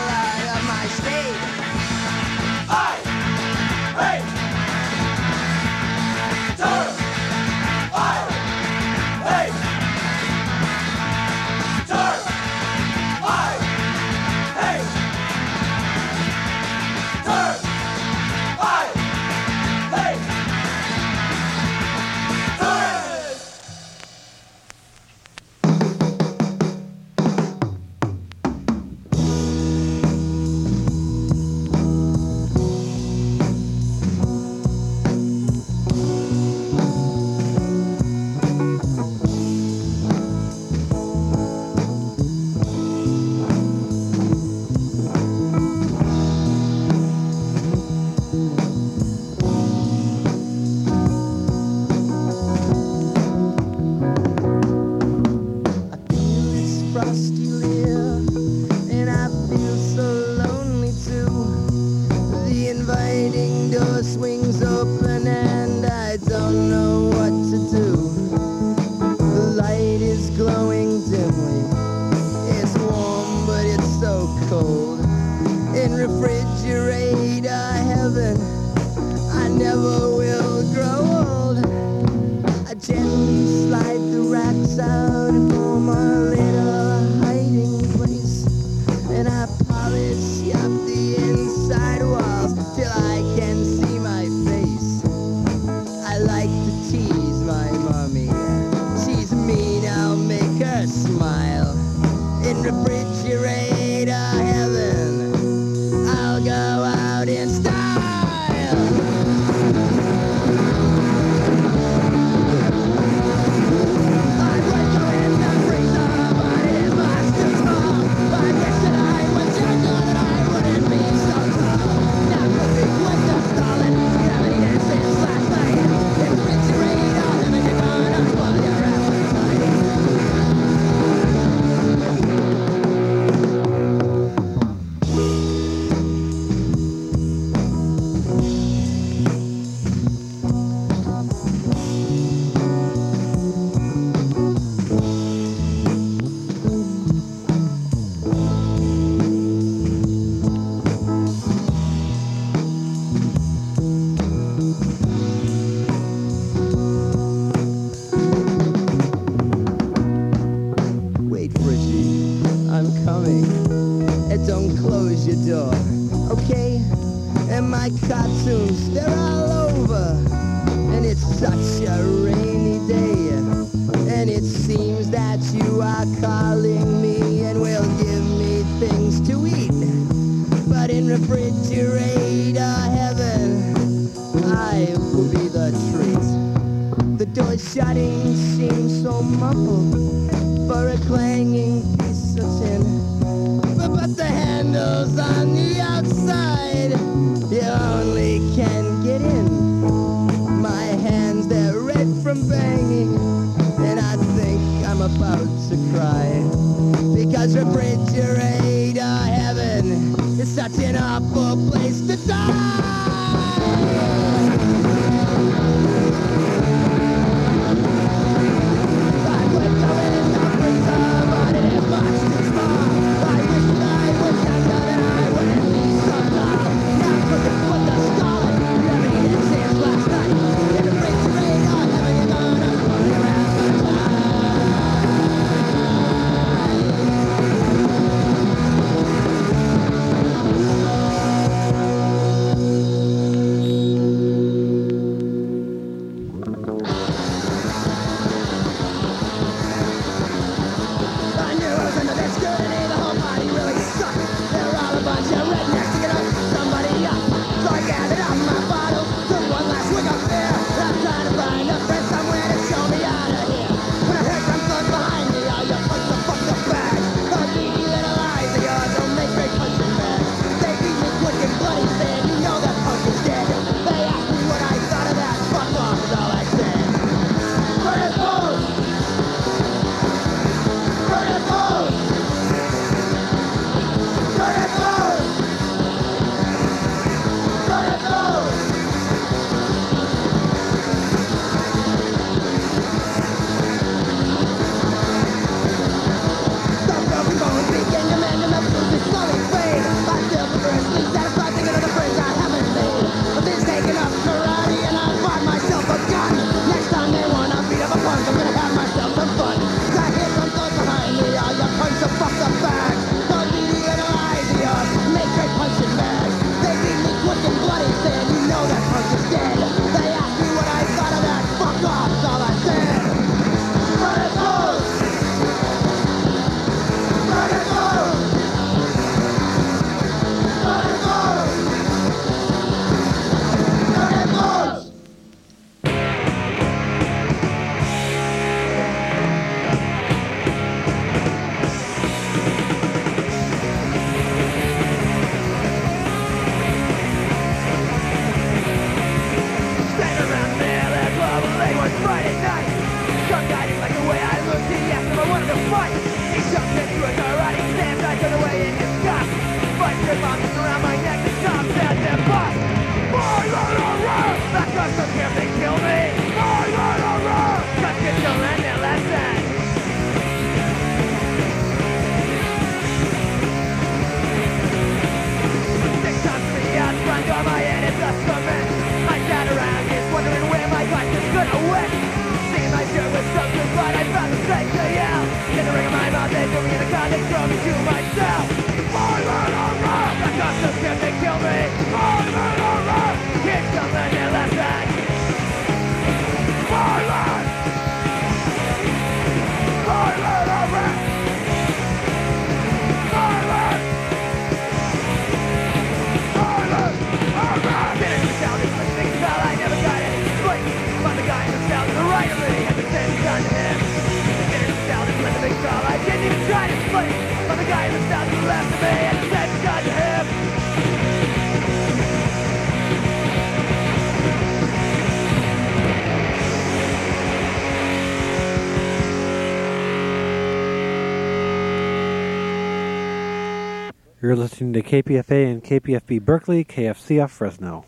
You're 434.26 434.34
listening 434.34 434.72
to 434.72 434.82
KPFA 434.82 435.52
and 435.52 435.62
KPFB 435.62 436.20
Berkeley, 436.20 436.64
KFCF 436.64 437.30
Fresno. 437.30 437.84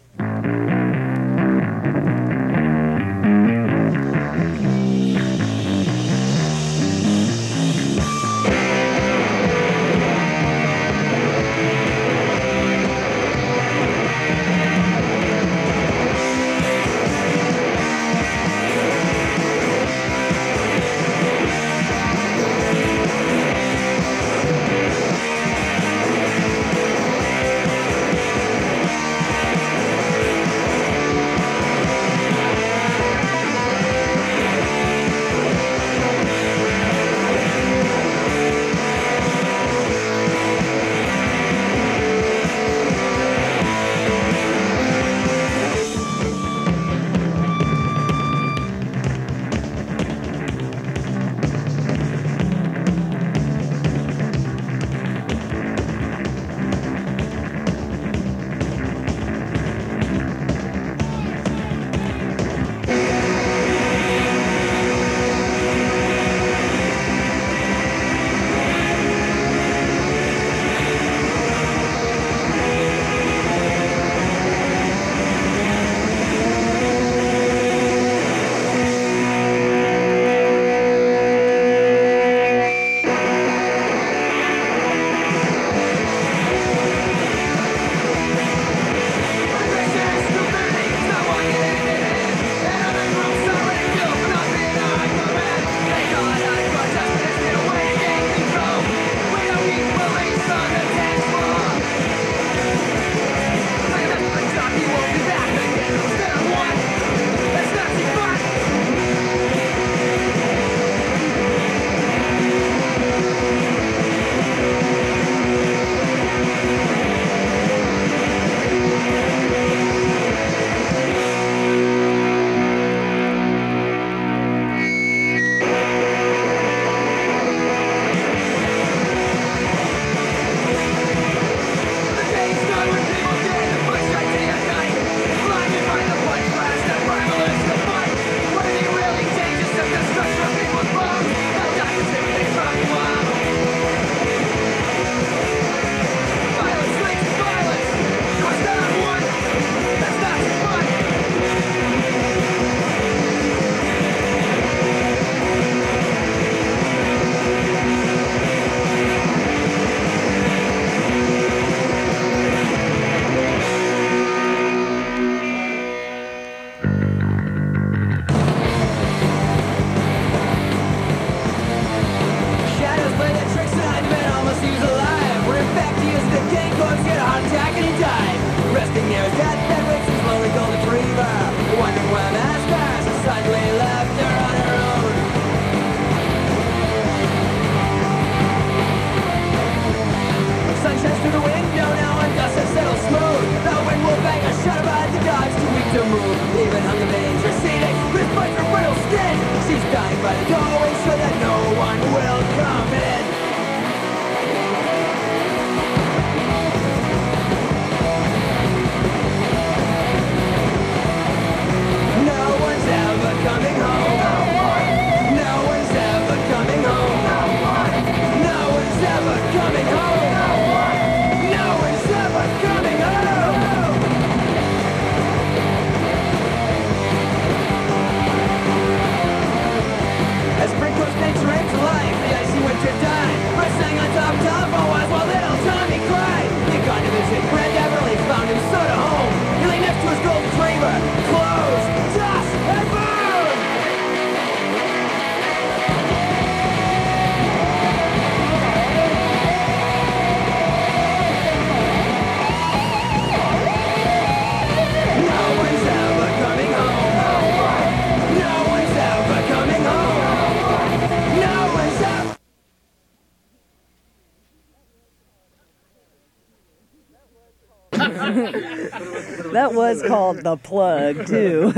That 269.70 269.76
was 269.76 270.02
called 270.02 270.42
the 270.42 270.56
plug 270.56 271.26
too. 271.28 271.72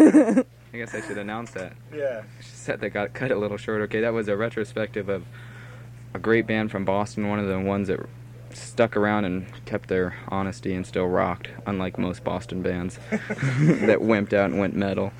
I 0.72 0.76
guess 0.76 0.94
I 0.94 1.00
should 1.00 1.18
announce 1.18 1.50
that. 1.52 1.72
Yeah. 1.92 2.22
I 2.38 2.42
should 2.42 2.54
set 2.54 2.80
that 2.80 2.90
got 2.90 3.12
cut 3.12 3.30
a 3.30 3.36
little 3.36 3.56
short. 3.56 3.82
Okay, 3.82 4.00
that 4.00 4.12
was 4.12 4.28
a 4.28 4.36
retrospective 4.36 5.08
of 5.08 5.24
a 6.14 6.18
great 6.18 6.46
band 6.46 6.70
from 6.70 6.84
Boston, 6.84 7.28
one 7.28 7.38
of 7.38 7.46
the 7.48 7.58
ones 7.58 7.88
that 7.88 8.00
stuck 8.52 8.96
around 8.96 9.24
and 9.24 9.46
kept 9.64 9.88
their 9.88 10.16
honesty 10.28 10.74
and 10.74 10.86
still 10.86 11.06
rocked, 11.06 11.48
unlike 11.66 11.98
most 11.98 12.24
Boston 12.24 12.62
bands 12.62 12.98
that 13.10 13.98
wimped 14.00 14.32
out 14.32 14.50
and 14.50 14.58
went 14.58 14.74
metal. 14.74 15.12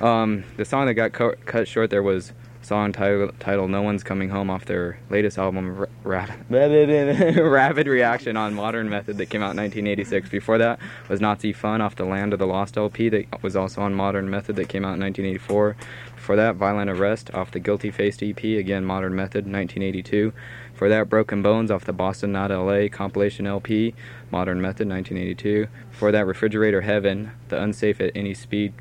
Um, 0.00 0.44
the 0.56 0.64
song 0.64 0.86
that 0.86 0.94
got 0.94 1.12
co- 1.12 1.34
cut 1.46 1.68
short 1.68 1.90
there 1.90 2.02
was 2.02 2.30
a 2.30 2.34
song 2.70 2.92
title, 2.92 3.32
titled 3.40 3.68
"No 3.68 3.82
One's 3.82 4.04
Coming 4.04 4.28
Home" 4.28 4.48
off 4.48 4.64
their 4.64 4.96
latest 5.10 5.38
album, 5.38 5.76
Ra- 6.04 6.04
Ra- 6.04 6.26
Rabid 6.48 7.88
Reaction 7.88 8.36
on 8.36 8.54
Modern 8.54 8.88
Method, 8.88 9.18
that 9.18 9.26
came 9.26 9.42
out 9.42 9.50
in 9.50 9.56
1986. 9.56 10.28
Before 10.28 10.56
that 10.58 10.78
was 11.08 11.20
Nazi 11.20 11.52
Fun 11.52 11.80
off 11.80 11.96
the 11.96 12.04
Land 12.04 12.32
of 12.32 12.38
the 12.38 12.46
Lost 12.46 12.76
LP, 12.76 13.08
that 13.08 13.42
was 13.42 13.56
also 13.56 13.82
on 13.82 13.92
Modern 13.92 14.30
Method, 14.30 14.54
that 14.54 14.68
came 14.68 14.84
out 14.84 14.94
in 14.94 15.00
1984. 15.00 15.74
Before 16.14 16.36
that, 16.36 16.54
Violent 16.54 16.88
Arrest 16.88 17.34
off 17.34 17.50
the 17.50 17.58
Guilty 17.58 17.90
Faced 17.90 18.22
EP, 18.22 18.40
again 18.44 18.84
Modern 18.84 19.16
Method, 19.16 19.46
1982. 19.46 20.32
For 20.72 20.88
that, 20.88 21.08
Broken 21.08 21.42
Bones 21.42 21.72
off 21.72 21.84
the 21.84 21.92
Boston 21.92 22.30
Not 22.30 22.52
LA 22.52 22.86
compilation 22.88 23.48
LP, 23.48 23.94
Modern 24.30 24.60
Method, 24.60 24.88
1982. 24.88 25.66
For 25.90 26.12
that, 26.12 26.24
Refrigerator 26.24 26.82
Heaven, 26.82 27.32
the 27.48 27.60
Unsafe 27.60 28.00
at 28.00 28.12
Any 28.14 28.32
Speed 28.32 28.74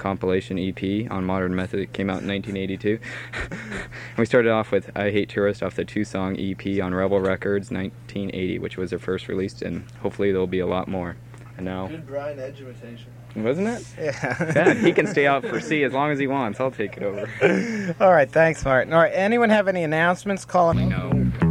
compilation 0.00 0.58
EP 0.58 1.10
on 1.12 1.24
Modern 1.24 1.54
Method, 1.54 1.78
it 1.80 1.92
came 1.92 2.08
out 2.10 2.22
in 2.22 2.28
1982. 2.28 2.98
and 3.34 3.90
we 4.18 4.24
started 4.24 4.50
off 4.50 4.72
with 4.72 4.90
I 4.96 5.10
Hate 5.10 5.28
Tourist 5.28 5.62
off 5.62 5.76
the 5.76 5.84
two 5.84 6.04
song 6.04 6.36
EP 6.40 6.82
on 6.82 6.94
Rebel 6.94 7.20
Records, 7.20 7.70
1980, 7.70 8.58
which 8.58 8.76
was 8.76 8.90
their 8.90 8.98
first 8.98 9.28
release, 9.28 9.60
and 9.62 9.84
hopefully 10.02 10.32
there'll 10.32 10.46
be 10.46 10.60
a 10.60 10.66
lot 10.66 10.88
more. 10.88 11.16
And 11.56 11.66
now, 11.66 11.86
Good 11.88 12.06
Brian 12.06 12.38
Edge 12.40 12.60
imitation. 12.60 13.12
wasn't 13.36 13.68
it? 13.68 13.86
Yeah. 13.98 14.52
Yeah, 14.54 14.74
he 14.74 14.92
can 14.92 15.06
stay 15.06 15.26
out 15.26 15.44
for 15.44 15.60
C 15.60 15.84
as 15.84 15.92
long 15.92 16.10
as 16.10 16.18
he 16.18 16.26
wants. 16.26 16.58
I'll 16.58 16.70
take 16.70 16.96
it 16.96 17.02
over. 17.02 17.94
All 18.00 18.10
right, 18.10 18.30
thanks, 18.30 18.64
Martin. 18.64 18.94
All 18.94 19.00
right, 19.00 19.12
anyone 19.14 19.50
have 19.50 19.68
any 19.68 19.84
announcements? 19.84 20.46
Call 20.46 20.72
them. 20.72 20.88
No. 20.88 21.49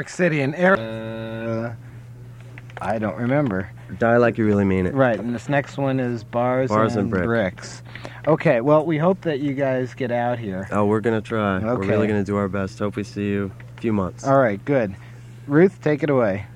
York 0.00 0.08
City 0.08 0.40
and 0.40 0.54
Air. 0.54 0.78
Uh, 0.78 1.74
I 2.80 2.98
don't 2.98 3.18
remember. 3.18 3.70
Die 3.98 4.16
like 4.16 4.38
you 4.38 4.46
really 4.46 4.64
mean 4.64 4.86
it. 4.86 4.94
Right, 4.94 5.20
and 5.20 5.34
this 5.34 5.50
next 5.50 5.76
one 5.76 6.00
is 6.00 6.24
bars, 6.24 6.70
Bars 6.70 6.92
and, 6.92 7.02
and 7.02 7.10
Brick. 7.10 7.24
bricks. 7.24 7.82
Okay, 8.26 8.62
well, 8.62 8.86
we 8.86 8.96
hope 8.96 9.20
that 9.22 9.40
you 9.40 9.52
guys 9.52 9.92
get 9.92 10.10
out 10.10 10.38
here. 10.38 10.66
Oh, 10.72 10.86
we're 10.86 11.02
gonna 11.02 11.20
try. 11.20 11.58
We're 11.58 11.76
really 11.76 12.06
gonna 12.06 12.24
do 12.24 12.36
our 12.36 12.48
best. 12.48 12.78
Hope 12.78 12.96
we 12.96 13.04
see 13.04 13.26
you 13.28 13.52
a 13.76 13.80
few 13.82 13.92
months. 13.92 14.26
All 14.26 14.38
right, 14.38 14.64
good. 14.64 14.96
Ruth, 15.46 15.82
take 15.82 16.02
it 16.02 16.08
away. 16.08 16.46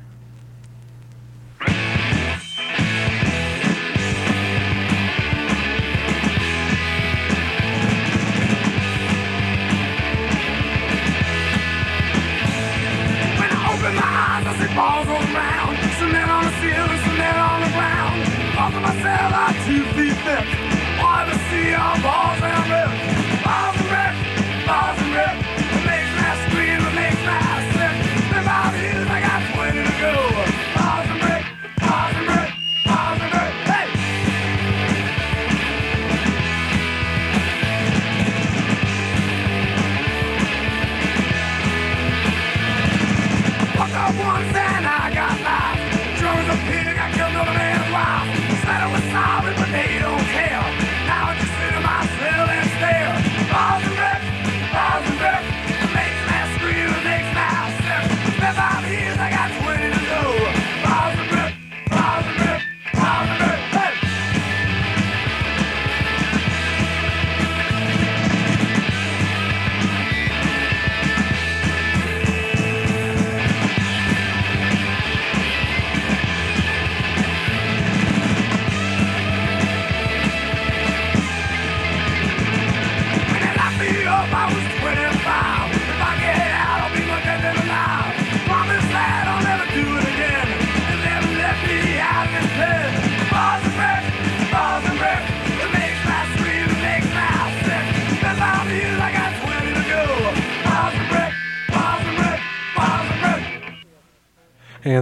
Two 19.67 19.85
feet 19.95 20.17
thick. 20.25 20.47
See 21.51 21.75
are 21.75 22.01
balls 22.03 22.41
and. 22.43 23.04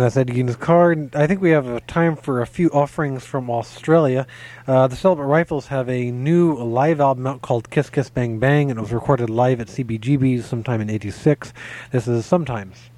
That's 0.02 0.16
Eddie 0.16 0.32
Geen's 0.32 0.56
card. 0.56 1.14
I 1.14 1.28
think 1.28 1.40
we 1.40 1.50
have 1.50 1.86
time 1.86 2.16
for 2.16 2.42
a 2.42 2.46
few 2.46 2.68
offerings 2.70 3.24
from 3.24 3.48
Australia. 3.48 4.26
Uh, 4.66 4.88
the 4.88 4.96
Celibate 4.96 5.26
Rifles 5.26 5.68
have 5.68 5.88
a 5.88 6.10
new 6.10 6.56
live 6.56 7.00
album 7.00 7.24
out 7.28 7.40
called 7.40 7.70
Kiss 7.70 7.88
Kiss 7.88 8.10
Bang 8.10 8.40
Bang, 8.40 8.68
and 8.68 8.80
it 8.80 8.82
was 8.82 8.92
recorded 8.92 9.30
live 9.30 9.60
at 9.60 9.68
CBGB's 9.68 10.44
sometime 10.44 10.80
in 10.80 10.90
'86. 10.90 11.52
This 11.92 12.08
is 12.08 12.26
Sometimes. 12.26 12.90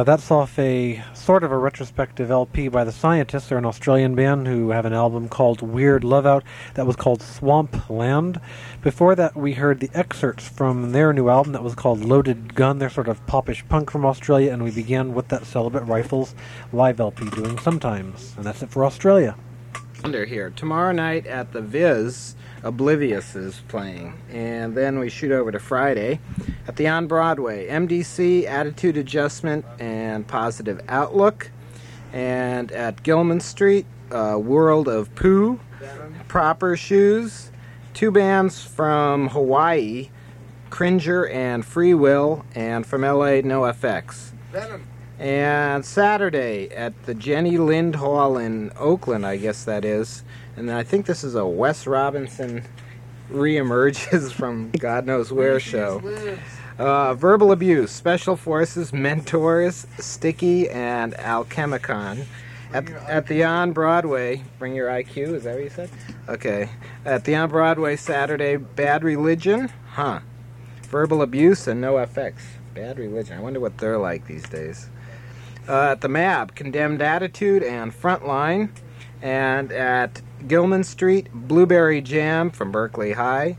Uh, 0.00 0.02
that's 0.02 0.30
off 0.30 0.58
a 0.58 1.04
sort 1.12 1.44
of 1.44 1.52
a 1.52 1.58
retrospective 1.58 2.30
LP 2.30 2.68
by 2.68 2.84
the 2.84 2.92
Scientists. 2.92 3.48
They're 3.48 3.58
an 3.58 3.66
Australian 3.66 4.14
band 4.14 4.46
who 4.46 4.70
have 4.70 4.86
an 4.86 4.94
album 4.94 5.28
called 5.28 5.60
Weird 5.60 6.04
Love 6.04 6.24
Out 6.24 6.42
that 6.72 6.86
was 6.86 6.96
called 6.96 7.20
Swamp 7.20 7.90
Land. 7.90 8.40
Before 8.80 9.14
that, 9.14 9.36
we 9.36 9.52
heard 9.52 9.80
the 9.80 9.90
excerpts 9.92 10.48
from 10.48 10.92
their 10.92 11.12
new 11.12 11.28
album 11.28 11.52
that 11.52 11.62
was 11.62 11.74
called 11.74 12.02
Loaded 12.02 12.54
Gun. 12.54 12.78
They're 12.78 12.88
sort 12.88 13.08
of 13.08 13.26
popish 13.26 13.62
punk 13.68 13.90
from 13.90 14.06
Australia, 14.06 14.50
and 14.54 14.64
we 14.64 14.70
began 14.70 15.12
with 15.12 15.28
that 15.28 15.44
Celibate 15.44 15.84
Rifles 15.84 16.34
live 16.72 16.98
LP 16.98 17.28
doing 17.28 17.58
Sometimes. 17.58 18.32
And 18.38 18.46
that's 18.46 18.62
it 18.62 18.70
for 18.70 18.86
Australia. 18.86 19.36
Under 20.02 20.24
here 20.24 20.48
tomorrow 20.48 20.92
night 20.92 21.26
at 21.26 21.52
the 21.52 21.60
Viz. 21.60 22.36
Oblivious 22.62 23.34
is 23.36 23.62
playing, 23.68 24.20
and 24.30 24.74
then 24.76 24.98
we 24.98 25.08
shoot 25.08 25.32
over 25.32 25.50
to 25.50 25.58
Friday 25.58 26.20
at 26.68 26.76
the 26.76 26.88
On 26.88 27.06
Broadway. 27.06 27.66
MDC, 27.68 28.44
Attitude 28.44 28.98
Adjustment, 28.98 29.64
and 29.78 30.26
Positive 30.26 30.80
Outlook, 30.88 31.50
and 32.12 32.70
at 32.72 33.02
Gilman 33.02 33.40
Street, 33.40 33.86
uh, 34.10 34.38
World 34.38 34.88
of 34.88 35.14
Pooh, 35.14 35.58
Proper 36.28 36.76
Shoes, 36.76 37.50
two 37.94 38.10
bands 38.10 38.62
from 38.62 39.28
Hawaii, 39.28 40.10
Cringer 40.68 41.26
and 41.26 41.64
Free 41.64 41.94
Will, 41.94 42.44
and 42.54 42.86
from 42.86 43.02
LA, 43.02 43.40
NOFX. 43.42 44.32
And 45.18 45.84
Saturday 45.84 46.68
at 46.70 47.04
the 47.04 47.14
Jenny 47.14 47.58
Lind 47.58 47.96
Hall 47.96 48.38
in 48.38 48.70
Oakland, 48.78 49.26
I 49.26 49.36
guess 49.36 49.64
that 49.64 49.84
is. 49.84 50.24
And 50.56 50.68
then 50.68 50.76
I 50.76 50.82
think 50.82 51.06
this 51.06 51.24
is 51.24 51.34
a 51.34 51.46
Wes 51.46 51.86
Robinson 51.86 52.64
reemerges 53.30 54.32
from 54.38 54.70
God 54.72 55.06
knows 55.06 55.32
where 55.32 55.60
show. 55.60 56.02
Uh, 56.78 57.14
verbal 57.14 57.52
abuse, 57.52 57.90
special 57.90 58.36
forces, 58.36 58.92
mentors, 58.92 59.86
sticky, 59.98 60.68
and 60.70 61.12
alchemicon. 61.14 62.24
At, 62.72 62.88
at 62.90 63.26
the 63.26 63.44
on 63.44 63.72
Broadway, 63.72 64.44
bring 64.58 64.74
your 64.74 64.88
IQ. 64.88 65.34
Is 65.34 65.44
that 65.44 65.56
what 65.56 65.64
you 65.64 65.70
said? 65.70 65.90
Okay. 66.28 66.70
At 67.04 67.24
the 67.24 67.34
on 67.34 67.50
Broadway 67.50 67.96
Saturday, 67.96 68.56
bad 68.56 69.02
religion, 69.02 69.70
huh? 69.90 70.20
Verbal 70.84 71.20
abuse 71.22 71.66
and 71.66 71.82
NOFX. 71.82 72.34
Bad 72.74 72.98
religion. 72.98 73.36
I 73.36 73.40
wonder 73.40 73.60
what 73.60 73.76
they're 73.78 73.98
like 73.98 74.26
these 74.26 74.48
days. 74.48 74.88
Uh, 75.68 75.90
at 75.90 76.00
the 76.00 76.08
MAB, 76.08 76.54
Condemned 76.54 77.02
Attitude 77.02 77.62
and 77.62 77.92
Frontline. 77.92 78.70
And 79.20 79.70
at 79.72 80.22
Gilman 80.46 80.84
Street, 80.84 81.28
Blueberry 81.32 82.00
Jam 82.00 82.50
from 82.50 82.72
Berkeley 82.72 83.12
High. 83.12 83.56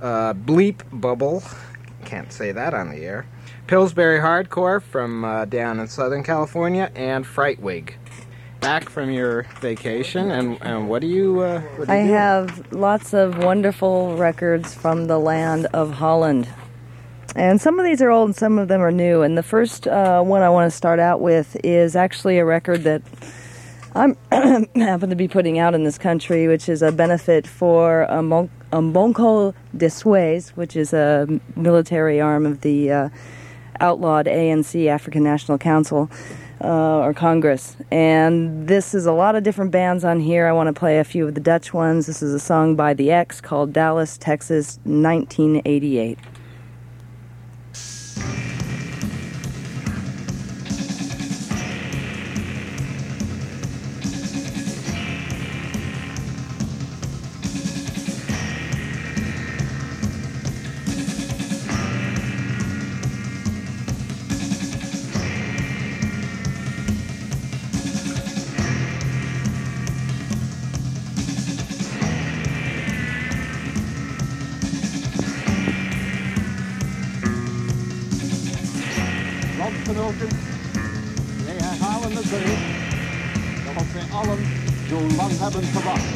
Uh, 0.00 0.34
Bleep 0.34 0.82
Bubble. 0.92 1.42
Can't 2.04 2.32
say 2.32 2.52
that 2.52 2.74
on 2.74 2.90
the 2.90 3.04
air. 3.04 3.26
Pillsbury 3.66 4.20
Hardcore 4.20 4.82
from 4.82 5.24
uh, 5.24 5.44
down 5.44 5.80
in 5.80 5.88
Southern 5.88 6.22
California. 6.22 6.90
And 6.94 7.26
Frightwig. 7.26 7.94
Back 8.60 8.88
from 8.88 9.10
your 9.10 9.42
vacation, 9.60 10.30
and, 10.30 10.58
and 10.62 10.88
what 10.88 11.02
do 11.02 11.06
you? 11.06 11.40
Uh, 11.40 11.60
what 11.76 11.86
do 11.86 11.92
I 11.92 12.02
you 12.02 12.12
have 12.12 12.72
lots 12.72 13.12
of 13.12 13.38
wonderful 13.38 14.16
records 14.16 14.74
from 14.74 15.06
the 15.06 15.18
land 15.18 15.66
of 15.72 15.92
Holland. 15.92 16.48
And 17.36 17.60
some 17.60 17.78
of 17.78 17.84
these 17.84 18.00
are 18.00 18.10
old 18.10 18.30
and 18.30 18.36
some 18.36 18.58
of 18.58 18.68
them 18.68 18.80
are 18.80 18.90
new. 18.90 19.20
And 19.20 19.36
the 19.36 19.42
first 19.42 19.86
uh, 19.86 20.22
one 20.22 20.42
I 20.42 20.48
want 20.48 20.70
to 20.70 20.76
start 20.76 20.98
out 20.98 21.20
with 21.20 21.54
is 21.62 21.94
actually 21.94 22.38
a 22.38 22.46
record 22.46 22.82
that 22.84 23.02
I'm 23.96 24.14
happen 24.74 25.08
to 25.08 25.16
be 25.16 25.26
putting 25.26 25.58
out 25.58 25.74
in 25.74 25.84
this 25.84 25.96
country, 25.96 26.46
which 26.48 26.68
is 26.68 26.82
a 26.82 26.92
benefit 26.92 27.46
for 27.46 28.06
Umbon- 28.10 28.50
Umbonko 28.70 29.54
de 29.74 29.88
Suez, 29.88 30.50
which 30.50 30.76
is 30.76 30.92
a 30.92 31.26
military 31.56 32.20
arm 32.20 32.44
of 32.44 32.60
the 32.60 32.92
uh, 32.92 33.08
outlawed 33.80 34.26
ANC, 34.26 34.86
African 34.86 35.24
National 35.24 35.56
Council. 35.56 36.10
Uh, 36.58 37.00
or 37.00 37.12
Congress. 37.12 37.76
And 37.90 38.66
this 38.66 38.94
is 38.94 39.04
a 39.04 39.12
lot 39.12 39.36
of 39.36 39.42
different 39.42 39.72
bands 39.72 40.04
on 40.04 40.20
here. 40.20 40.46
I 40.46 40.52
want 40.52 40.68
to 40.68 40.72
play 40.72 40.98
a 40.98 41.04
few 41.04 41.28
of 41.28 41.34
the 41.34 41.40
Dutch 41.40 41.74
ones. 41.74 42.06
This 42.06 42.22
is 42.22 42.32
a 42.32 42.40
song 42.40 42.74
by 42.74 42.94
The 42.94 43.10
Ex 43.10 43.42
called 43.42 43.74
Dallas, 43.74 44.16
Texas, 44.16 44.78
1988. 44.84 46.18
Landgenoten, 80.06 80.38
wij 81.44 81.56
herhalen 81.58 82.12
het 82.16 82.30
bericht 82.30 82.66
dat 83.74 83.84
wij 83.92 84.06
allen 84.20 84.38
zo 84.88 84.98
lang 85.16 85.32
hebben 85.44 85.64
gewacht. 85.76 86.08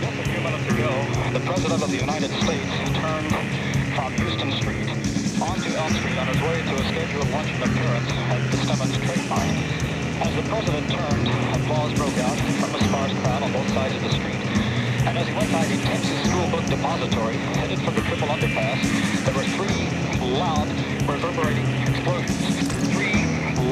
Just 0.00 0.18
a 0.18 0.24
few 0.30 0.42
minutes 0.46 0.66
ago, 0.72 0.92
the 1.32 1.40
President 1.50 1.82
of 1.82 1.90
the 1.90 2.00
United 2.06 2.30
States 2.42 2.72
turned 3.00 3.32
from 3.94 4.10
Houston 4.20 4.52
Street 4.60 4.88
onto 5.48 5.68
Elm 5.82 5.92
Street 6.00 6.18
on 6.22 6.26
his 6.32 6.40
way 6.46 6.58
to 6.68 6.74
a 6.82 6.84
scheduled 6.90 7.30
luncheon 7.34 7.62
appearance 7.68 8.10
at 8.32 8.40
the 8.50 8.56
Stemmons 8.64 8.96
Trade. 9.04 9.28
As 10.24 10.32
the 10.38 10.44
President 10.52 10.86
turned, 10.96 11.28
applause 11.56 11.92
broke 12.00 12.18
out 12.26 12.38
from 12.60 12.74
a 12.74 12.80
sparse 12.86 13.14
crowd 13.20 13.42
on 13.42 13.52
both 13.52 13.70
sides 13.76 13.94
of 13.96 14.02
the 14.02 14.12
street. 14.18 14.41
And 15.04 15.18
as 15.18 15.26
he 15.26 15.34
went 15.34 15.50
by 15.50 15.64
the 15.66 15.76
Texas 15.82 16.30
School 16.30 16.48
Book 16.48 16.64
Depository, 16.66 17.34
headed 17.58 17.80
for 17.80 17.90
the 17.90 18.02
triple 18.02 18.28
underpass, 18.28 18.78
there 19.24 19.34
were 19.34 19.42
three 19.58 19.90
loud, 20.38 20.68
reverberating 21.10 21.66
explosions. 21.90 22.38
Three 22.94 23.18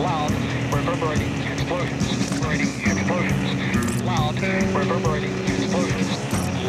loud, 0.02 0.32
reverberating 0.74 1.30
explosions. 1.54 2.10
Reverberating 2.34 2.72
explosions. 2.82 4.02
Loud, 4.02 4.34
reverberating 4.74 5.30
explosions. 5.46 6.10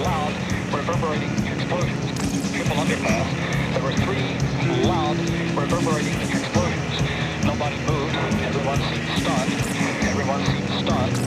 Loud, 0.06 0.34
reverberating 0.70 1.32
explosions. 1.50 2.06
Triple 2.54 2.78
underpass, 2.78 3.28
there 3.74 3.84
were 3.84 3.98
three 4.06 4.38
loud, 4.86 5.18
reverberating 5.58 6.14
explosions. 6.22 7.02
Nobody 7.44 7.78
moved. 7.90 8.16
Everyone 8.46 8.80
seemed 8.94 9.10
stunned. 9.18 9.52
Everyone 10.06 10.46
seemed 10.46 10.70
stunned. 10.86 11.18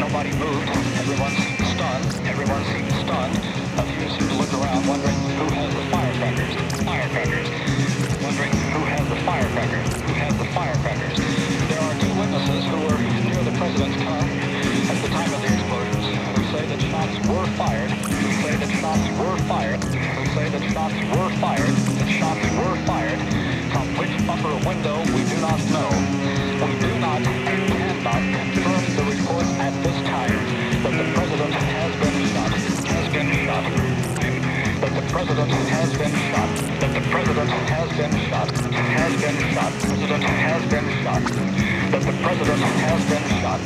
Nobody 0.00 0.32
moved. 0.32 0.68
Everyone 0.96 1.32
seemed 1.36 1.61
Everyone 1.92 2.64
seemed 2.72 2.88
stunned. 3.04 3.36
A 3.76 3.84
few 3.84 4.08
seemed 4.08 4.32
to 4.32 4.36
look 4.40 4.48
around, 4.56 4.80
wondering 4.88 5.12
who 5.36 5.44
has 5.52 5.68
the 5.76 5.84
firecrackers. 5.92 6.56
Firecrackers. 6.88 7.48
Wondering 8.24 8.52
who 8.72 8.80
has 8.88 9.04
the 9.12 9.20
firecrackers. 9.28 9.88
Who 10.00 10.12
has 10.16 10.32
the 10.40 10.48
firecrackers. 10.56 11.16
There 11.68 11.82
are 11.84 11.92
two 12.00 12.12
witnesses 12.16 12.64
who 12.64 12.80
were 12.88 12.96
near 12.96 13.44
the 13.44 13.52
president's 13.60 14.00
car 14.08 14.24
at 14.24 14.98
the 15.04 15.10
time 15.12 15.32
of 15.36 15.40
the 15.44 15.52
explosions 15.52 16.04
who 16.32 16.42
say 16.48 16.64
that 16.64 16.80
shots 16.80 17.12
were 17.28 17.46
fired. 17.60 17.90
Who 17.92 18.30
say 18.40 18.56
that 18.56 18.72
shots 18.80 19.04
were 19.20 19.36
fired. 19.44 19.84
Who 19.84 20.24
say 20.32 20.48
that 20.48 20.64
shots 20.72 20.96
were 21.12 21.30
fired. 21.44 21.74
That 21.76 22.08
shots 22.08 22.44
were 22.56 22.76
fired. 22.88 23.20
From 23.68 23.86
which 24.00 24.16
upper 24.32 24.56
window 24.64 24.96
we 25.12 25.28
do 25.28 25.36
not 25.44 25.60
know. 25.68 25.92
President 35.12 35.52
has 35.68 35.92
been 35.92 36.14
shot. 36.32 36.48
That 36.80 36.92
the 36.96 37.04
president 37.12 37.50
has 37.68 37.88
been 38.00 38.14
shot. 38.32 38.48
Has 38.96 39.12
been 39.20 39.38
shot. 39.52 39.72
The 39.76 39.92
president 39.92 40.24
has 40.24 40.62
been 40.72 40.88
shot. 41.04 41.22
That 41.92 42.02
the 42.08 42.16
president 42.24 42.62
has 42.80 43.02
been 43.12 43.26
shot. 43.44 43.60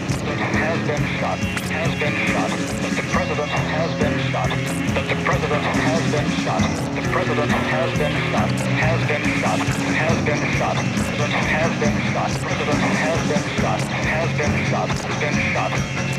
Has 0.58 0.80
been 0.90 1.04
shot. 1.22 1.38
Has 1.70 1.92
been 2.02 2.16
shot. 2.26 2.50
That 2.82 2.94
the 2.98 3.06
president 3.14 3.50
has 3.78 3.90
been 3.94 4.16
shot. 4.26 4.50
That 4.90 5.06
the 5.06 5.16
president 5.22 5.64
has 5.86 6.02
been 6.10 6.30
shot. 6.42 6.62
The 6.98 7.02
president 7.14 7.52
has 7.70 7.90
been 7.94 8.16
shot. 8.26 8.50
Has 8.82 9.00
been 9.06 9.24
shot. 9.38 9.60
Has 10.02 10.18
been 10.26 10.42
shot. 10.58 10.76
President 11.14 11.46
has 11.54 11.72
been 11.78 11.96
shot. 12.10 12.30
President 12.42 12.82
has 13.06 13.20
been 13.30 13.46
shot. 13.54 13.80
Has 13.86 14.30
been 14.34 14.54
shot. 14.66 14.88
Been 15.22 15.36
shot. 15.54 15.72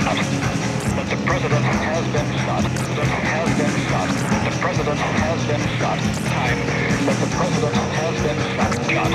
That 0.08 0.77
the 1.08 1.16
president 1.24 1.64
has 1.64 2.04
been 2.12 2.28
shot. 2.44 2.64
The 2.68 2.76
president 2.84 3.24
has 3.32 3.48
been 3.56 3.76
shot. 3.88 4.10
The 4.44 4.52
president 4.60 5.00
has 5.00 5.40
been 5.48 5.64
shot. 5.80 6.00
Time. 6.28 6.60
That 7.08 7.16
the 7.24 7.30
president 7.32 7.76
has 7.96 8.16
been 8.28 8.40
shot. 8.52 8.76
Shot. 8.92 9.12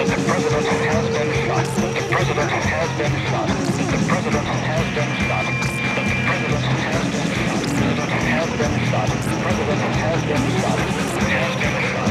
That 0.00 0.08
the 0.08 0.16
president 0.24 0.64
has 0.88 1.04
been 1.12 1.30
shot. 1.44 1.64
The 1.68 2.04
president 2.08 2.50
has 2.64 2.90
been 2.96 3.12
shot. 3.28 3.48
The 3.92 4.00
president 4.08 4.48
has 4.48 4.88
been 4.96 5.12
shot. 5.28 5.44
The 5.44 6.16
president 6.24 6.64
has 6.64 6.80
been 6.80 7.12
shot. 7.20 7.60
The 7.60 7.84
president 7.84 8.22
has 8.24 8.50
been 8.56 8.74
shot. 8.88 9.08
The 9.20 9.36
president 9.44 9.84
has 10.00 10.20
been 10.24 10.44
shot. 10.64 10.80
Has 11.28 11.52
been 11.60 11.76
shot. 11.92 12.08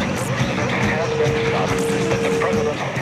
Has 0.94 1.12
been 1.18 1.36
shot. 1.50 1.70
The 2.22 2.32
president 2.38 2.99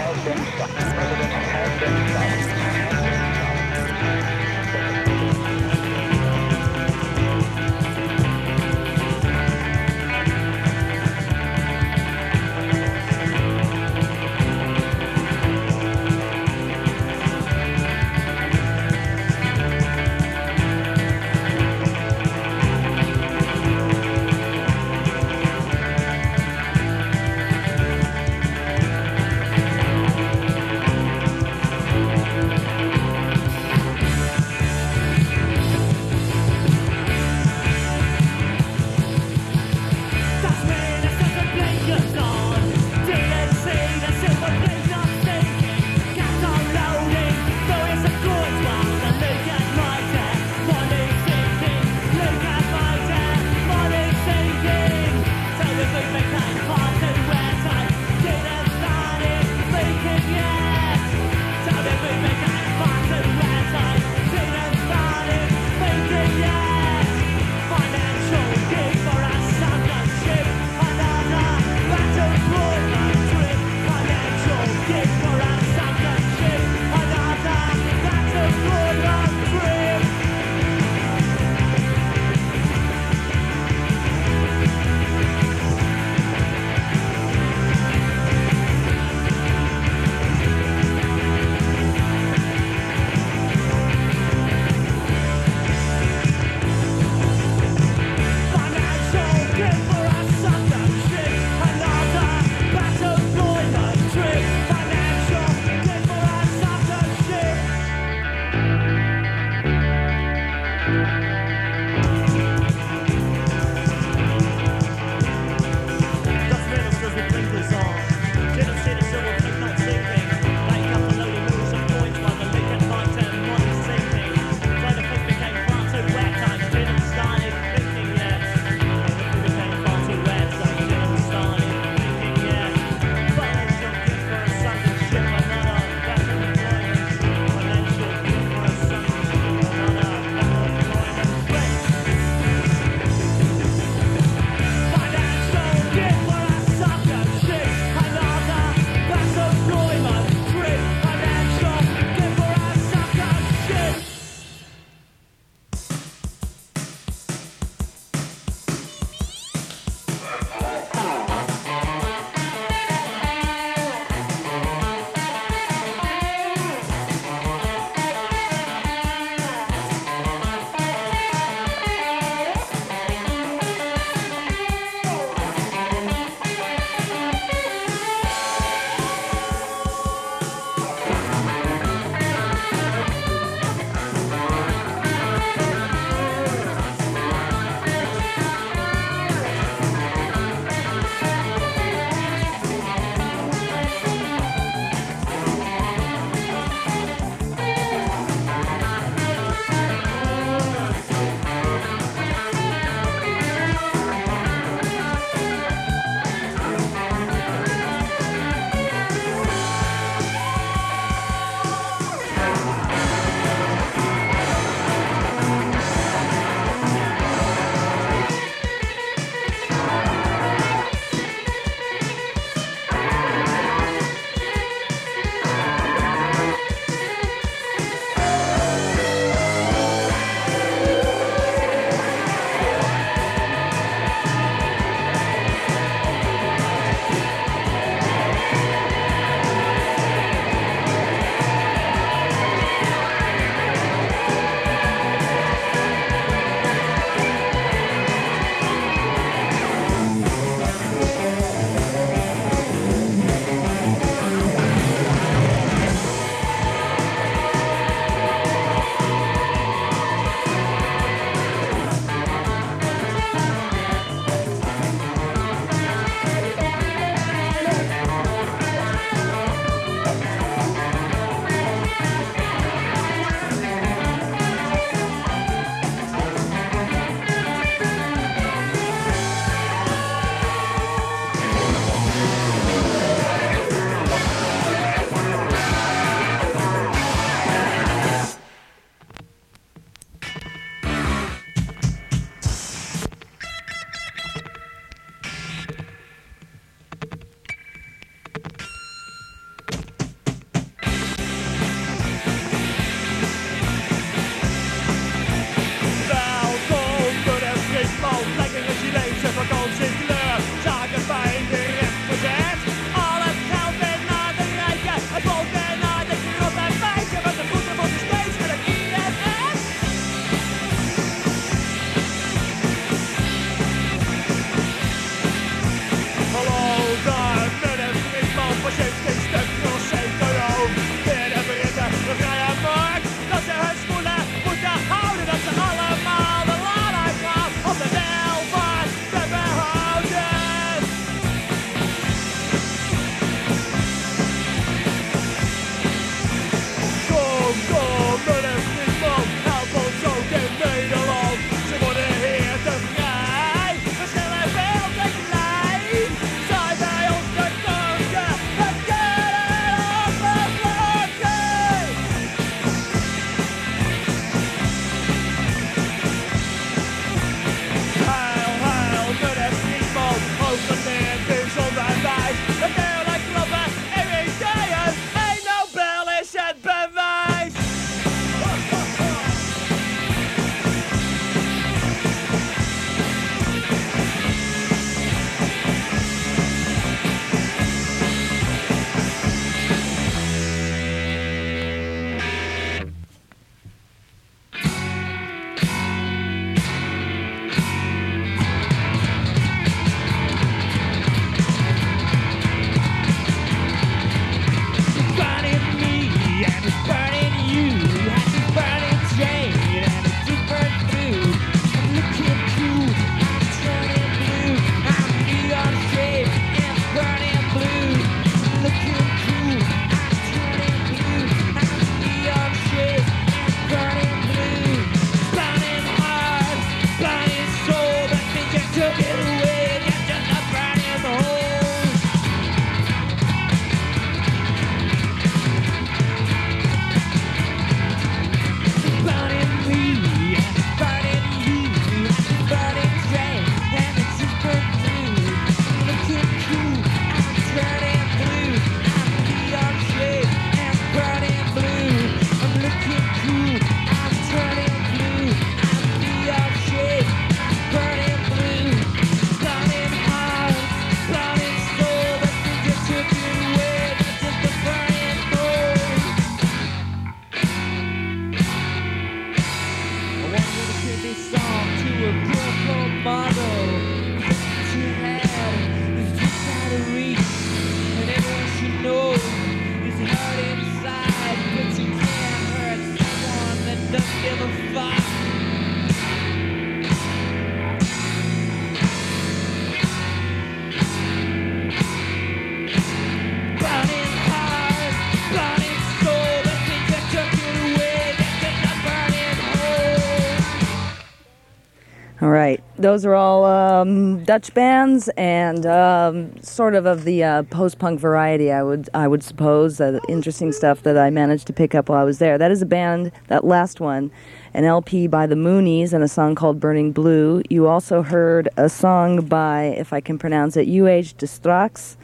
those 502.77 503.05
are 503.05 503.15
all 503.15 503.45
um, 503.45 504.23
Dutch 504.23 504.53
bands 504.53 505.09
and 505.17 505.65
um, 505.65 506.41
sort 506.41 506.75
of 506.75 506.85
of 506.85 507.03
the 507.03 507.23
uh, 507.23 507.43
post-punk 507.43 507.99
variety. 507.99 508.51
I 508.51 508.63
would 508.63 508.89
I 508.93 509.07
would 509.07 509.23
suppose 509.23 509.81
uh, 509.81 509.99
interesting 510.07 510.51
stuff 510.51 510.83
that 510.83 510.97
I 510.97 511.09
managed 511.09 511.47
to 511.47 511.53
pick 511.53 511.75
up 511.75 511.89
while 511.89 511.99
I 511.99 512.03
was 512.03 512.19
there. 512.19 512.37
That 512.37 512.51
is 512.51 512.61
a 512.61 512.65
band. 512.65 513.11
That 513.27 513.43
last 513.43 513.79
one, 513.79 514.11
an 514.53 514.63
LP 514.63 515.07
by 515.07 515.27
the 515.27 515.35
Moonies 515.35 515.93
and 515.93 516.03
a 516.03 516.07
song 516.07 516.35
called 516.35 516.59
Burning 516.59 516.91
Blue. 516.91 517.41
You 517.49 517.67
also 517.67 518.01
heard 518.01 518.49
a 518.57 518.69
song 518.69 519.25
by, 519.25 519.65
if 519.65 519.91
I 519.93 520.01
can 520.01 520.17
pronounce 520.17 520.55
it, 520.55 520.67
UH 520.67 521.17
Distrax. 521.17 521.97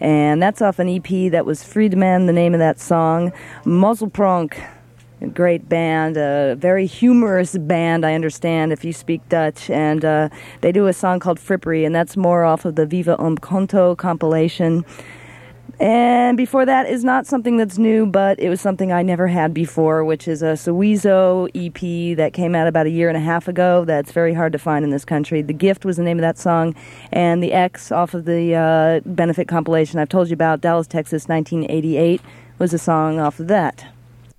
And 0.00 0.42
that's 0.42 0.62
off 0.62 0.78
an 0.78 0.88
EP 0.88 1.30
that 1.30 1.44
was 1.44 1.62
Friedman, 1.62 2.26
the 2.26 2.32
name 2.32 2.54
of 2.54 2.58
that 2.60 2.80
song. 2.80 3.32
Muzzlepronk, 3.64 4.58
great 5.28 5.68
band, 5.68 6.16
a 6.16 6.56
very 6.58 6.86
humorous 6.86 7.56
band, 7.58 8.04
I 8.04 8.14
understand, 8.14 8.72
if 8.72 8.84
you 8.84 8.92
speak 8.92 9.26
Dutch. 9.28 9.70
And 9.70 10.04
uh, 10.04 10.28
they 10.60 10.72
do 10.72 10.86
a 10.86 10.92
song 10.92 11.20
called 11.20 11.38
Frippery, 11.38 11.84
and 11.84 11.94
that's 11.94 12.16
more 12.16 12.44
off 12.44 12.64
of 12.64 12.76
the 12.76 12.86
Viva 12.86 13.20
Um 13.20 13.36
Conto 13.36 13.94
compilation. 13.94 14.84
And 15.80 16.36
before 16.36 16.66
that 16.66 16.90
is 16.90 17.04
not 17.04 17.26
something 17.26 17.56
that's 17.56 17.78
new, 17.78 18.04
but 18.04 18.38
it 18.38 18.50
was 18.50 18.60
something 18.60 18.92
I 18.92 19.02
never 19.02 19.28
had 19.28 19.54
before, 19.54 20.04
which 20.04 20.28
is 20.28 20.42
a 20.42 20.52
Suizo 20.52 21.48
EP 21.54 22.16
that 22.18 22.34
came 22.34 22.54
out 22.54 22.66
about 22.66 22.84
a 22.84 22.90
year 22.90 23.08
and 23.08 23.16
a 23.16 23.20
half 23.20 23.48
ago. 23.48 23.86
That's 23.86 24.12
very 24.12 24.34
hard 24.34 24.52
to 24.52 24.58
find 24.58 24.84
in 24.84 24.90
this 24.90 25.06
country. 25.06 25.40
The 25.40 25.54
Gift 25.54 25.86
was 25.86 25.96
the 25.96 26.02
name 26.02 26.18
of 26.18 26.22
that 26.22 26.36
song, 26.36 26.74
and 27.12 27.42
the 27.42 27.54
Ex 27.54 27.90
off 27.90 28.12
of 28.12 28.26
the 28.26 28.54
uh, 28.54 29.00
benefit 29.08 29.48
compilation 29.48 29.98
I've 29.98 30.10
told 30.10 30.28
you 30.28 30.34
about, 30.34 30.60
Dallas, 30.60 30.86
Texas, 30.86 31.28
1988, 31.28 32.20
was 32.58 32.74
a 32.74 32.78
song 32.78 33.18
off 33.18 33.40
of 33.40 33.48
that. 33.48 33.86